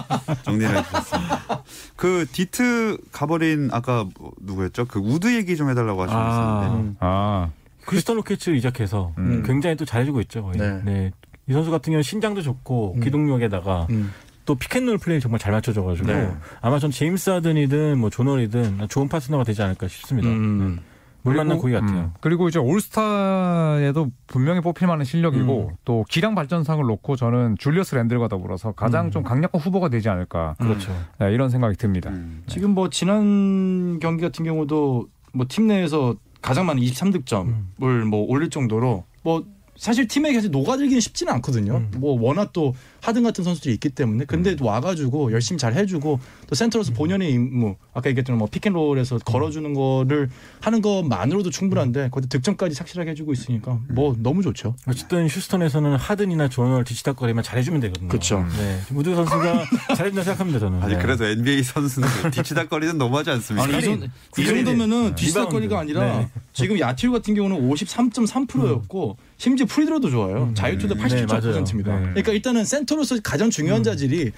정리를 0.43 0.77
해주셨습니다. 0.77 1.63
그 1.95 2.25
디트 2.31 2.97
가버린 3.11 3.69
아까 3.71 4.05
뭐 4.17 4.31
누구였죠? 4.41 4.85
그 4.85 4.99
우드 4.99 5.35
얘기 5.35 5.55
좀 5.57 5.69
해달라고 5.69 6.03
하셨는데 6.03 6.75
음. 6.75 6.95
아, 6.99 7.49
휴스턴 7.85 8.15
로켓츠 8.15 8.51
이적해서 8.51 9.13
음. 9.17 9.43
굉장히 9.45 9.75
또 9.75 9.85
잘해주고 9.85 10.21
있죠. 10.21 10.43
거의. 10.43 10.57
네. 10.57 10.81
네. 10.83 11.11
이 11.49 11.53
선수 11.53 11.71
같은 11.71 11.91
경우는 11.91 12.03
신장도 12.03 12.41
좋고 12.41 12.95
음. 12.95 12.99
기동력에다가 12.99 13.87
음. 13.89 14.13
또 14.47 14.55
pick 14.55 14.70
and 14.70 14.82
roll 14.82 14.97
플레이 14.97 15.19
정말 15.19 15.39
잘 15.39 15.51
맞춰줘가지고 15.51 16.07
네. 16.07 16.31
아마 16.61 16.79
전 16.79 16.89
제임스 16.89 17.29
하든이든 17.29 17.99
뭐 17.99 18.09
존 18.09 18.29
월이든 18.29 18.87
좋은 18.87 19.09
파트너가 19.09 19.43
되지 19.43 19.61
않을까 19.61 19.87
싶습니다. 19.87 20.29
음. 20.29 20.75
네. 20.77 20.81
물 21.23 21.35
만난 21.35 21.57
고기 21.57 21.73
같아요. 21.73 21.99
음, 21.99 22.11
그리고 22.21 22.47
이제 22.47 22.57
올스타에도 22.57 24.09
분명히 24.27 24.61
뽑힐 24.61 24.87
만한 24.87 25.03
실력이고 25.03 25.67
음. 25.71 25.75
또 25.83 26.05
기량 26.07 26.35
발전상을 26.35 26.81
놓고 26.85 27.17
저는 27.17 27.57
줄리어스 27.59 27.95
랜들과 27.95 28.29
더불어서 28.29 28.71
가장 28.71 29.07
음. 29.07 29.11
좀 29.11 29.23
강력한 29.23 29.59
후보가 29.59 29.89
되지 29.89 30.07
않을까 30.07 30.55
그렇죠. 30.57 30.89
네, 31.19 31.33
이런 31.33 31.49
생각이 31.49 31.75
듭니다. 31.75 32.11
음. 32.11 32.43
지금 32.47 32.69
뭐 32.71 32.89
지난 32.89 33.99
경기 33.99 34.21
같은 34.23 34.45
경우도 34.45 35.07
뭐 35.33 35.45
팀 35.49 35.67
내에서 35.67 36.15
가장 36.41 36.65
많은 36.65 36.81
23득점을 36.81 38.05
뭐 38.09 38.25
올릴 38.29 38.49
정도로 38.49 39.03
뭐 39.23 39.43
사실 39.77 40.07
팀에 40.07 40.33
사실 40.33 40.51
녹아들기는 40.51 40.99
쉽지는 40.99 41.33
않거든요. 41.33 41.77
음. 41.77 41.91
뭐 41.97 42.19
워낙 42.19 42.51
또 42.51 42.75
하든 43.01 43.23
같은 43.23 43.43
선수들이 43.43 43.73
있기 43.75 43.89
때문에 43.89 44.25
근데 44.25 44.55
또 44.55 44.65
와가지고 44.65 45.31
열심히 45.31 45.59
잘 45.59 45.73
해주고 45.75 46.19
또 46.47 46.55
센터로서 46.55 46.93
본연의 46.93 47.31
임무 47.31 47.75
아까 47.93 48.09
얘기했던 48.09 48.37
뭐 48.37 48.47
pick 48.49 48.68
and 48.68 48.82
roll에서 48.82 49.19
걸어주는 49.19 49.73
거를 49.73 50.29
하는 50.61 50.81
것만으로도 50.81 51.51
충분한데 51.51 52.09
거기 52.11 52.27
득점까지 52.27 52.75
착실하게 52.75 53.11
해주고 53.11 53.33
있으니까 53.33 53.79
뭐 53.89 54.15
너무 54.19 54.41
좋죠. 54.41 54.75
어쨌든 54.87 55.27
휴스턴에서는 55.27 55.95
하든이나 55.95 56.49
존 56.49 56.64
월 56.64 56.83
뒤치다꺼리만 56.83 57.43
잘해주면 57.43 57.79
되거든요. 57.81 58.09
그쵸. 58.09 58.45
네. 58.57 58.79
우드 58.93 59.13
선수가 59.15 59.65
잘해준다 59.95 60.23
생각합니다 60.23 60.59
저는. 60.59 60.81
아니 60.81 60.95
네. 60.95 61.01
그래도 61.01 61.25
NBA 61.25 61.63
선수는 61.63 62.07
뒤치다꺼리는 62.31 62.97
너무하지 62.97 63.29
않습니까? 63.29 63.67
아니, 63.67 63.77
이, 63.77 63.81
정, 63.81 64.01
이 64.37 64.45
정도면은 64.45 65.15
네. 65.15 65.25
리바운드. 65.25 65.77
아니라 65.77 66.19
네. 66.19 66.29
지금 66.53 66.79
야투율 66.79 67.11
같은 67.11 67.33
경우는 67.35 67.69
53.3%였고 67.69 69.17
심지어 69.37 69.65
프리스로도 69.65 70.09
좋아요. 70.09 70.51
자유투도 70.55 70.95
네, 70.95 71.01
맞아요. 71.01 71.27
87.9%입니다. 71.27 71.95
네. 71.95 72.05
그러니까 72.09 72.31
일단은 72.33 72.65
센터로서 72.65 73.17
가장 73.23 73.49
중요한 73.49 73.83
자질이 73.83 74.31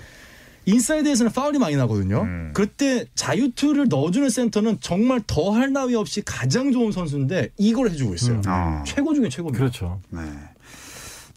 인사이드에서는 0.66 1.32
파울이 1.32 1.58
많이 1.58 1.76
나거든요. 1.76 2.22
음. 2.24 2.52
그때 2.54 3.06
자유투를 3.16 3.88
넣어주는 3.90 4.30
센터는 4.30 4.78
정말 4.82 5.22
더할 5.26 5.72
나위 5.72 5.96
없이 5.96 6.22
가장 6.24 6.72
좋은 6.72 6.92
선수인데 6.92 7.50
이걸 7.58 7.90
해주고 7.90 8.14
있어요. 8.14 8.36
음. 8.36 8.44
어. 8.48 8.84
최고 8.86 9.14
중에 9.14 9.30
최고입니다. 9.30 9.58
그렇죠. 9.58 10.02
네. 10.10 10.22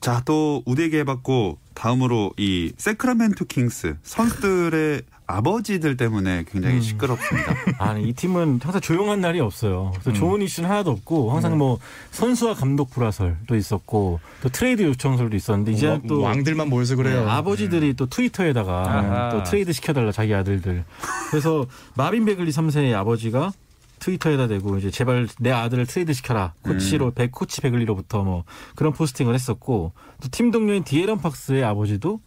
자, 0.00 0.20
또 0.24 0.62
우드 0.66 0.79
얘기 0.79 0.96
해봤고 0.98 1.58
다음으로 1.74 2.32
이 2.36 2.72
새크라멘토 2.76 3.44
킹스 3.44 3.96
선수들의 4.02 5.02
아버지들 5.36 5.96
때문에 5.96 6.44
굉장히 6.50 6.76
음. 6.76 6.80
시끄럽습니다. 6.80 7.54
아니 7.78 8.08
이 8.08 8.12
팀은 8.12 8.60
항상 8.62 8.80
조용한 8.80 9.20
날이 9.20 9.40
없어요. 9.40 9.92
그래서 9.94 10.12
좋은 10.12 10.42
이슈는 10.42 10.68
하나도 10.70 10.90
없고 10.90 11.32
항상 11.32 11.58
뭐 11.58 11.78
선수와 12.10 12.54
감독 12.54 12.90
불화설도 12.90 13.56
있었고 13.56 14.20
또 14.42 14.48
트레이드 14.48 14.82
요청설도 14.82 15.36
있었는데 15.36 15.72
이제 15.72 15.88
왕- 15.88 16.06
또 16.06 16.20
왕들만 16.20 16.68
모여서 16.68 16.96
그래요. 16.96 17.24
네, 17.24 17.30
아버지들이 17.30 17.94
또 17.94 18.06
트위터에다가 18.06 18.82
아하. 18.88 19.30
또 19.30 19.42
트레이드 19.44 19.72
시켜달라 19.72 20.12
자기 20.12 20.34
아들들. 20.34 20.84
그래서 21.30 21.66
마빈 21.96 22.24
베글리 22.24 22.50
3세의 22.50 22.94
아버지가 22.94 23.52
트위터에다 24.00 24.48
대고 24.48 24.78
이제 24.78 24.90
제발 24.90 25.28
내 25.38 25.52
아들을 25.52 25.86
트레이드 25.86 26.12
시켜라 26.12 26.54
코치로 26.62 27.12
백 27.12 27.30
코치 27.30 27.60
베글리로부터 27.60 28.24
뭐 28.24 28.42
그런 28.74 28.92
포스팅을 28.92 29.32
했었고 29.34 29.92
또 30.20 30.28
팀 30.28 30.50
동료인 30.50 30.82
디애런 30.82 31.20
팍스의 31.20 31.62
아버지도 31.62 32.20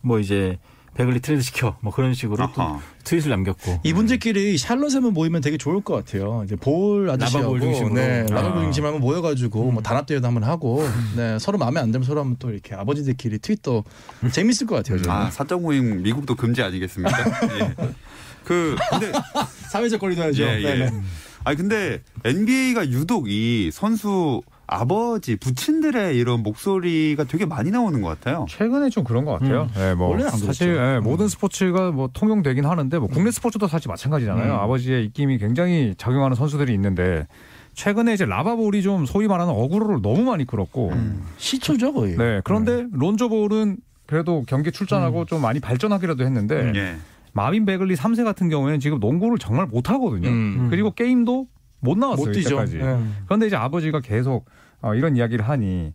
뭐 0.00 0.18
이제 0.18 0.58
베글리 0.94 1.20
트레이드 1.20 1.42
시켜 1.42 1.76
뭐 1.80 1.92
그런 1.92 2.14
식으로. 2.14 2.48
트윗을 3.04 3.30
남겼고 3.30 3.80
이분들끼리 3.82 4.58
샬럿에만 4.58 5.12
모이면 5.12 5.40
되게 5.40 5.56
좋을 5.56 5.80
것 5.80 5.94
같아요. 5.94 6.42
이제 6.44 6.56
볼 6.56 7.08
아저씨하고 7.10 7.56
라바볼 7.56 7.60
중심으로. 7.60 7.94
네, 7.94 8.26
라바볼 8.28 8.62
아. 8.62 8.66
한번 8.66 9.00
모여가지고 9.00 9.72
뭐 9.72 9.82
단합 9.82 10.06
대회도 10.06 10.26
한번 10.26 10.44
하고 10.44 10.86
네, 11.16 11.38
서로 11.38 11.58
마음에 11.58 11.80
안 11.80 11.90
들면 11.90 12.06
서로 12.06 12.20
한번 12.20 12.36
또 12.38 12.50
이렇게 12.50 12.74
아버지들끼리 12.74 13.38
트윗도 13.38 13.84
재밌을 14.32 14.66
것 14.66 14.76
같아요. 14.76 15.02
저는. 15.02 15.10
아, 15.18 15.30
사적 15.30 15.62
모임 15.62 16.02
미국도 16.02 16.34
금지 16.34 16.62
아니겠습니까? 16.62 17.18
예. 17.60 17.74
그 18.44 18.76
근데 18.90 19.12
사회적 19.70 20.00
거리도 20.00 20.22
해야죠. 20.22 20.42
예, 20.42 20.62
예. 20.62 20.74
네, 20.74 20.90
네. 20.90 21.02
아니 21.44 21.56
근데 21.56 22.02
NBA가 22.24 22.88
유독 22.90 23.30
이 23.30 23.70
선수 23.72 24.42
아버지 24.70 25.34
부친들의 25.34 26.16
이런 26.16 26.44
목소리가 26.44 27.24
되게 27.24 27.44
많이 27.44 27.72
나오는 27.72 28.00
것 28.00 28.08
같아요. 28.08 28.46
최근에 28.48 28.88
좀 28.88 29.02
그런 29.02 29.24
것 29.24 29.32
같아요. 29.32 29.68
예, 29.76 29.94
뭐 29.94 30.08
원래는 30.08 30.30
안 30.30 30.38
사실. 30.38 30.76
예, 30.76 31.00
모든 31.00 31.26
스포츠가 31.26 31.90
뭐 31.90 32.08
통용되긴 32.12 32.64
하는데 32.64 32.98
뭐 32.98 33.08
국내 33.08 33.32
스포츠도 33.32 33.66
사실 33.66 33.88
마찬가지잖아요. 33.88 34.52
음. 34.54 34.58
아버지의 34.60 35.04
입김이 35.06 35.38
굉장히 35.38 35.94
작용하는 35.98 36.36
선수들이 36.36 36.72
있는데 36.74 37.26
최근에 37.74 38.14
이제 38.14 38.24
라바볼이 38.24 38.82
좀 38.82 39.06
소위 39.06 39.26
말하는 39.26 39.52
어그로를 39.52 40.02
너무 40.02 40.22
많이 40.22 40.46
끌었고 40.46 40.92
시초죠 41.36 41.92
거의. 41.92 42.16
네 42.16 42.40
그런데 42.44 42.86
론저볼은 42.92 43.78
그래도 44.06 44.44
경기 44.46 44.70
출전하고 44.70 45.24
좀 45.24 45.42
많이 45.42 45.58
발전하기라도 45.58 46.24
했는데 46.24 46.72
예. 46.76 46.96
마빈 47.32 47.64
베글리 47.64 47.94
3세 47.96 48.22
같은 48.24 48.48
경우에는 48.48 48.78
지금 48.78 49.00
농구를 49.00 49.38
정말 49.38 49.66
못 49.66 49.90
하거든요. 49.90 50.28
음. 50.28 50.68
그리고 50.70 50.92
게임도 50.92 51.46
못 51.80 51.98
나왔어요. 51.98 52.26
못 52.26 52.32
뛰죠. 52.32 52.64
네. 52.64 53.04
그런데 53.26 53.46
이제 53.46 53.56
아버지가 53.56 54.00
계속 54.00 54.46
어, 54.80 54.94
이런 54.94 55.16
이야기를 55.16 55.46
하니 55.48 55.92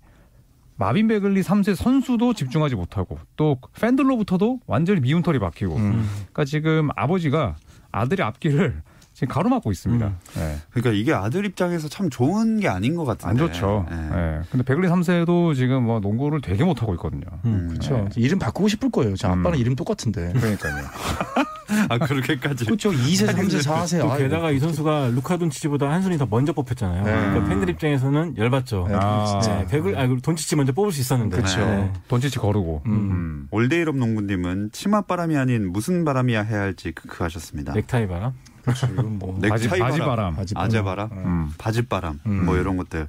마빈 0.78 1.08
베글리 1.08 1.42
3세 1.42 1.76
선수도 1.76 2.34
집중하지 2.34 2.76
못하고 2.76 3.18
또 3.36 3.58
팬들로부터도 3.80 4.60
완전히 4.68 5.00
미운 5.00 5.22
털이 5.22 5.40
박히고 5.40 5.76
음. 5.76 6.06
그러니까 6.18 6.46
지금 6.46 6.90
아버지가 6.96 7.56
아들의 7.92 8.26
앞길을 8.26 8.82
지금 9.16 9.34
가로막고 9.34 9.72
있습니다. 9.72 10.14
네. 10.36 10.58
그러니까 10.72 10.92
이게 10.92 11.14
아들 11.14 11.46
입장에서 11.46 11.88
참 11.88 12.10
좋은 12.10 12.60
게 12.60 12.68
아닌 12.68 12.96
것 12.96 13.06
같은데. 13.06 13.30
안 13.30 13.38
좋죠. 13.38 13.86
예. 13.90 13.96
네. 13.96 14.42
근데 14.52 14.66
베글리 14.66 14.90
3세도 14.90 15.56
지금 15.56 15.84
뭐 15.84 16.02
농구를 16.02 16.42
되게 16.42 16.66
못 16.66 16.82
하고 16.82 16.94
있거든요. 16.96 17.24
음. 17.46 17.70
그렇죠. 17.70 18.10
이름 18.18 18.40
바꾸고 18.40 18.68
싶을 18.68 18.92
거예요. 18.92 19.16
저 19.16 19.30
아빠는 19.30 19.54
음. 19.54 19.56
이름 19.56 19.76
똑같은데. 19.76 20.34
그러니까요. 20.34 20.84
아 21.90 21.98
그렇게까지. 21.98 22.66
그렇죠. 22.66 22.92
2세, 22.92 23.30
3세, 23.30 23.62
4세. 23.64 24.02
또 24.02 24.18
게다가 24.18 24.52
이 24.52 24.60
선수가 24.60 25.12
루카 25.16 25.38
돈치치보다 25.38 25.90
한 25.90 26.02
순위 26.02 26.18
더 26.18 26.28
먼저 26.30 26.52
뽑혔잖아요. 26.52 27.04
네. 27.06 27.12
그러니까 27.12 27.48
팬들 27.48 27.70
입장에서는 27.70 28.38
열받죠. 28.38 28.88
네, 28.90 28.96
아. 29.00 29.40
진짜. 29.42 29.60
네, 29.60 29.68
백을 29.68 29.98
아 29.98 30.08
돈치치 30.22 30.58
먼저 30.58 30.74
뽑을 30.74 30.92
수 30.92 31.00
있었는데. 31.00 31.38
그렇죠. 31.38 31.66
네. 31.66 31.94
돈치치 32.10 32.38
거르고. 32.38 32.82
음. 32.86 32.92
음. 32.92 33.48
올데이럽 33.52 33.96
농구님은 33.96 34.72
치맛바람이 34.74 35.38
아닌 35.38 35.72
무슨 35.72 36.04
바람이야 36.04 36.42
해야 36.42 36.60
할지 36.60 36.92
크크 36.92 37.24
하셨습니다. 37.24 37.74
넥타이 37.74 38.08
바람. 38.10 38.34
그렇죠. 38.66 38.88
이건 38.88 39.20
뭐. 39.20 39.40
바지, 39.40 39.66
넥타이 39.66 39.80
바지 39.80 40.00
바람, 40.00 40.16
바람. 40.16 40.36
바지 40.36 40.54
아재 40.58 40.82
바람, 40.82 41.12
음. 41.12 41.54
바짓바람 41.58 42.20
음. 42.26 42.46
뭐 42.46 42.58
이런 42.58 42.78
것들 42.78 43.08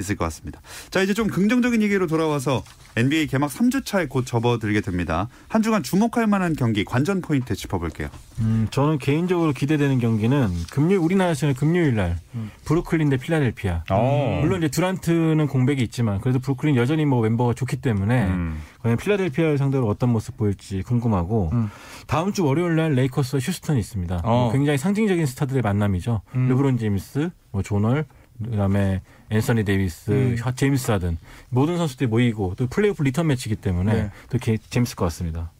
있을 0.00 0.16
것 0.16 0.24
같습니다. 0.26 0.60
자 0.90 1.02
이제 1.02 1.14
좀 1.14 1.28
긍정적인 1.28 1.82
얘기로 1.82 2.06
돌아와서 2.06 2.62
NBA 2.96 3.26
개막 3.26 3.50
3주 3.50 3.84
차에 3.84 4.06
곧 4.06 4.26
접어들게 4.26 4.82
됩니다. 4.82 5.28
한 5.48 5.62
주간 5.62 5.82
주목할 5.82 6.26
만한 6.26 6.54
경기 6.54 6.84
관전 6.84 7.22
포인트 7.22 7.54
짚어볼게요. 7.54 8.08
음, 8.40 8.68
저는 8.70 8.98
개인적으로 8.98 9.52
기대되는 9.52 9.98
경기는 9.98 10.48
금요일 10.70 10.98
우리나라 10.98 11.34
시간 11.34 11.54
금요일 11.54 11.96
날 11.96 12.16
브루클린 12.64 13.08
대 13.10 13.16
필라델피아. 13.16 13.84
어. 13.90 14.38
물론 14.40 14.58
이제 14.58 14.68
듀란트는 14.68 15.48
공백이 15.48 15.82
있지만 15.82 16.20
그래도 16.20 16.38
브루클린 16.38 16.76
여전히 16.76 17.04
뭐 17.04 17.20
멤버가 17.22 17.52
좋기 17.54 17.76
때문에 17.80 18.26
음. 18.28 18.60
과연 18.82 18.96
필라델피아를 18.96 19.58
상대로 19.58 19.88
어떤 19.88 20.10
모습 20.10 20.36
보일지 20.36 20.82
궁금하고 20.82 21.50
음. 21.52 21.68
다음 22.06 22.32
주 22.32 22.44
월요일 22.44 22.76
날 22.76 22.92
레이커스와 22.94 23.40
휴스턴이 23.40 23.78
있습니다. 23.80 24.20
어. 24.24 24.28
뭐 24.44 24.52
굉장히 24.52 24.78
상징적인 24.78 25.26
스타들의 25.26 25.62
만남이죠. 25.62 26.20
음. 26.36 26.48
르브론 26.48 26.78
제임스, 26.78 27.30
뭐 27.50 27.62
조널, 27.62 28.04
그다음에 28.44 29.00
앤서니 29.30 29.64
데이비스, 29.64 30.10
음. 30.12 30.36
혀- 30.38 30.52
제임스 30.54 30.92
하든 30.92 31.18
모든 31.50 31.76
선수들이 31.76 32.06
모이고 32.08 32.54
또 32.56 32.68
플레이오프 32.68 33.02
리턴 33.02 33.26
매치이기 33.26 33.56
때문에 33.56 33.92
네. 33.92 34.10
또 34.30 34.38
게- 34.38 34.58
재밌을 34.70 34.94
것 34.94 35.06
같습니다. 35.06 35.50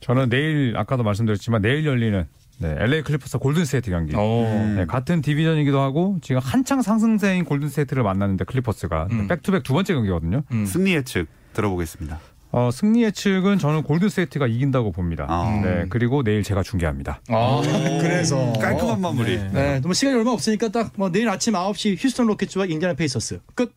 저는 0.00 0.28
내일 0.28 0.74
아까도 0.76 1.02
말씀드렸지만 1.02 1.62
내일 1.62 1.84
열리는 1.84 2.26
네, 2.60 2.74
LA 2.78 3.02
클리퍼스 3.02 3.38
골든스테이트 3.38 3.90
경기. 3.90 4.14
어. 4.16 4.74
네, 4.76 4.84
같은 4.86 5.22
디비전이기도 5.22 5.80
하고 5.80 6.18
지금 6.22 6.40
한창 6.42 6.82
상승세인 6.82 7.44
골든스테이트를 7.44 8.02
만났는데 8.02 8.44
클리퍼스가 8.46 9.08
음. 9.12 9.28
back-to-back 9.28 9.62
두 9.62 9.72
번째 9.74 9.94
경기거든요. 9.94 10.42
음. 10.50 10.66
승리 10.66 10.94
예측 10.94 11.26
들어보겠습니다. 11.52 12.18
어, 12.50 12.70
승리 12.72 13.02
예측은 13.04 13.58
저는 13.58 13.82
골든스테이트가 13.82 14.46
이긴다고 14.46 14.90
봅니다. 14.92 15.26
아. 15.28 15.60
네, 15.62 15.84
그리고 15.90 16.22
내일 16.24 16.42
제가 16.42 16.62
중계합니다. 16.62 17.20
아, 17.28 17.60
그래서. 18.00 18.52
깔끔한 18.54 19.00
마무리. 19.00 19.36
네. 19.36 19.50
네, 19.52 19.80
뭐 19.80 19.92
시간이 19.92 20.16
얼마 20.16 20.30
없으니까 20.32 20.68
딱 20.70 20.92
뭐 20.96 21.10
내일 21.12 21.28
아침 21.28 21.52
9시 21.54 21.96
휴스턴 22.02 22.26
로켓츠와 22.26 22.64
인디애나 22.66 22.94
페이서스 22.94 23.40
끝. 23.54 23.72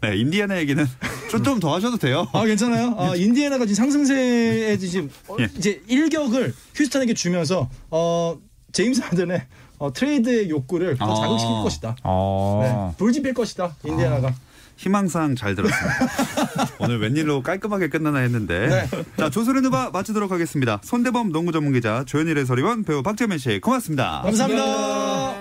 네, 0.00 0.16
인디애나 0.16 0.58
얘기는 0.58 0.86
좀 1.44 1.60
더 1.60 1.74
하셔도 1.74 1.96
돼요. 1.96 2.26
아 2.32 2.44
괜찮아요. 2.44 2.94
아, 2.98 3.14
인디애나가 3.14 3.66
지금 3.66 3.74
상승세에 3.74 4.76
지금 4.78 5.10
어, 5.28 5.36
예. 5.40 5.48
이제 5.56 5.82
일격을 5.88 6.54
휴스턴에게 6.74 7.14
주면서 7.14 7.68
어 7.90 8.36
제임스 8.72 9.02
하든의 9.02 9.46
어, 9.78 9.92
트레이드의 9.92 10.50
욕구를 10.50 10.96
더 10.96 11.12
아. 11.12 11.14
자극시킬 11.20 11.54
것이다. 11.62 11.96
어, 12.04 12.60
네, 12.62 12.96
불지필 12.98 13.34
것이다. 13.34 13.76
인디애나가. 13.84 14.34
희망상 14.76 15.36
잘 15.36 15.54
들었습니다. 15.54 15.98
오늘 16.80 17.00
웬일로 17.00 17.42
깔끔하게 17.42 17.88
끝나나 17.90 18.20
했는데. 18.20 18.66
네. 18.68 19.04
자, 19.18 19.28
조선의 19.28 19.60
누바 19.62 19.90
마치도록 19.90 20.32
하겠습니다. 20.32 20.80
손대범 20.82 21.32
농구 21.32 21.52
전문 21.52 21.74
기자 21.74 22.02
조현일 22.06 22.38
해설위원 22.38 22.84
배우 22.84 23.02
박재민 23.02 23.36
씨 23.36 23.60
고맙습니다. 23.60 24.22
감사합니다. 24.24 25.39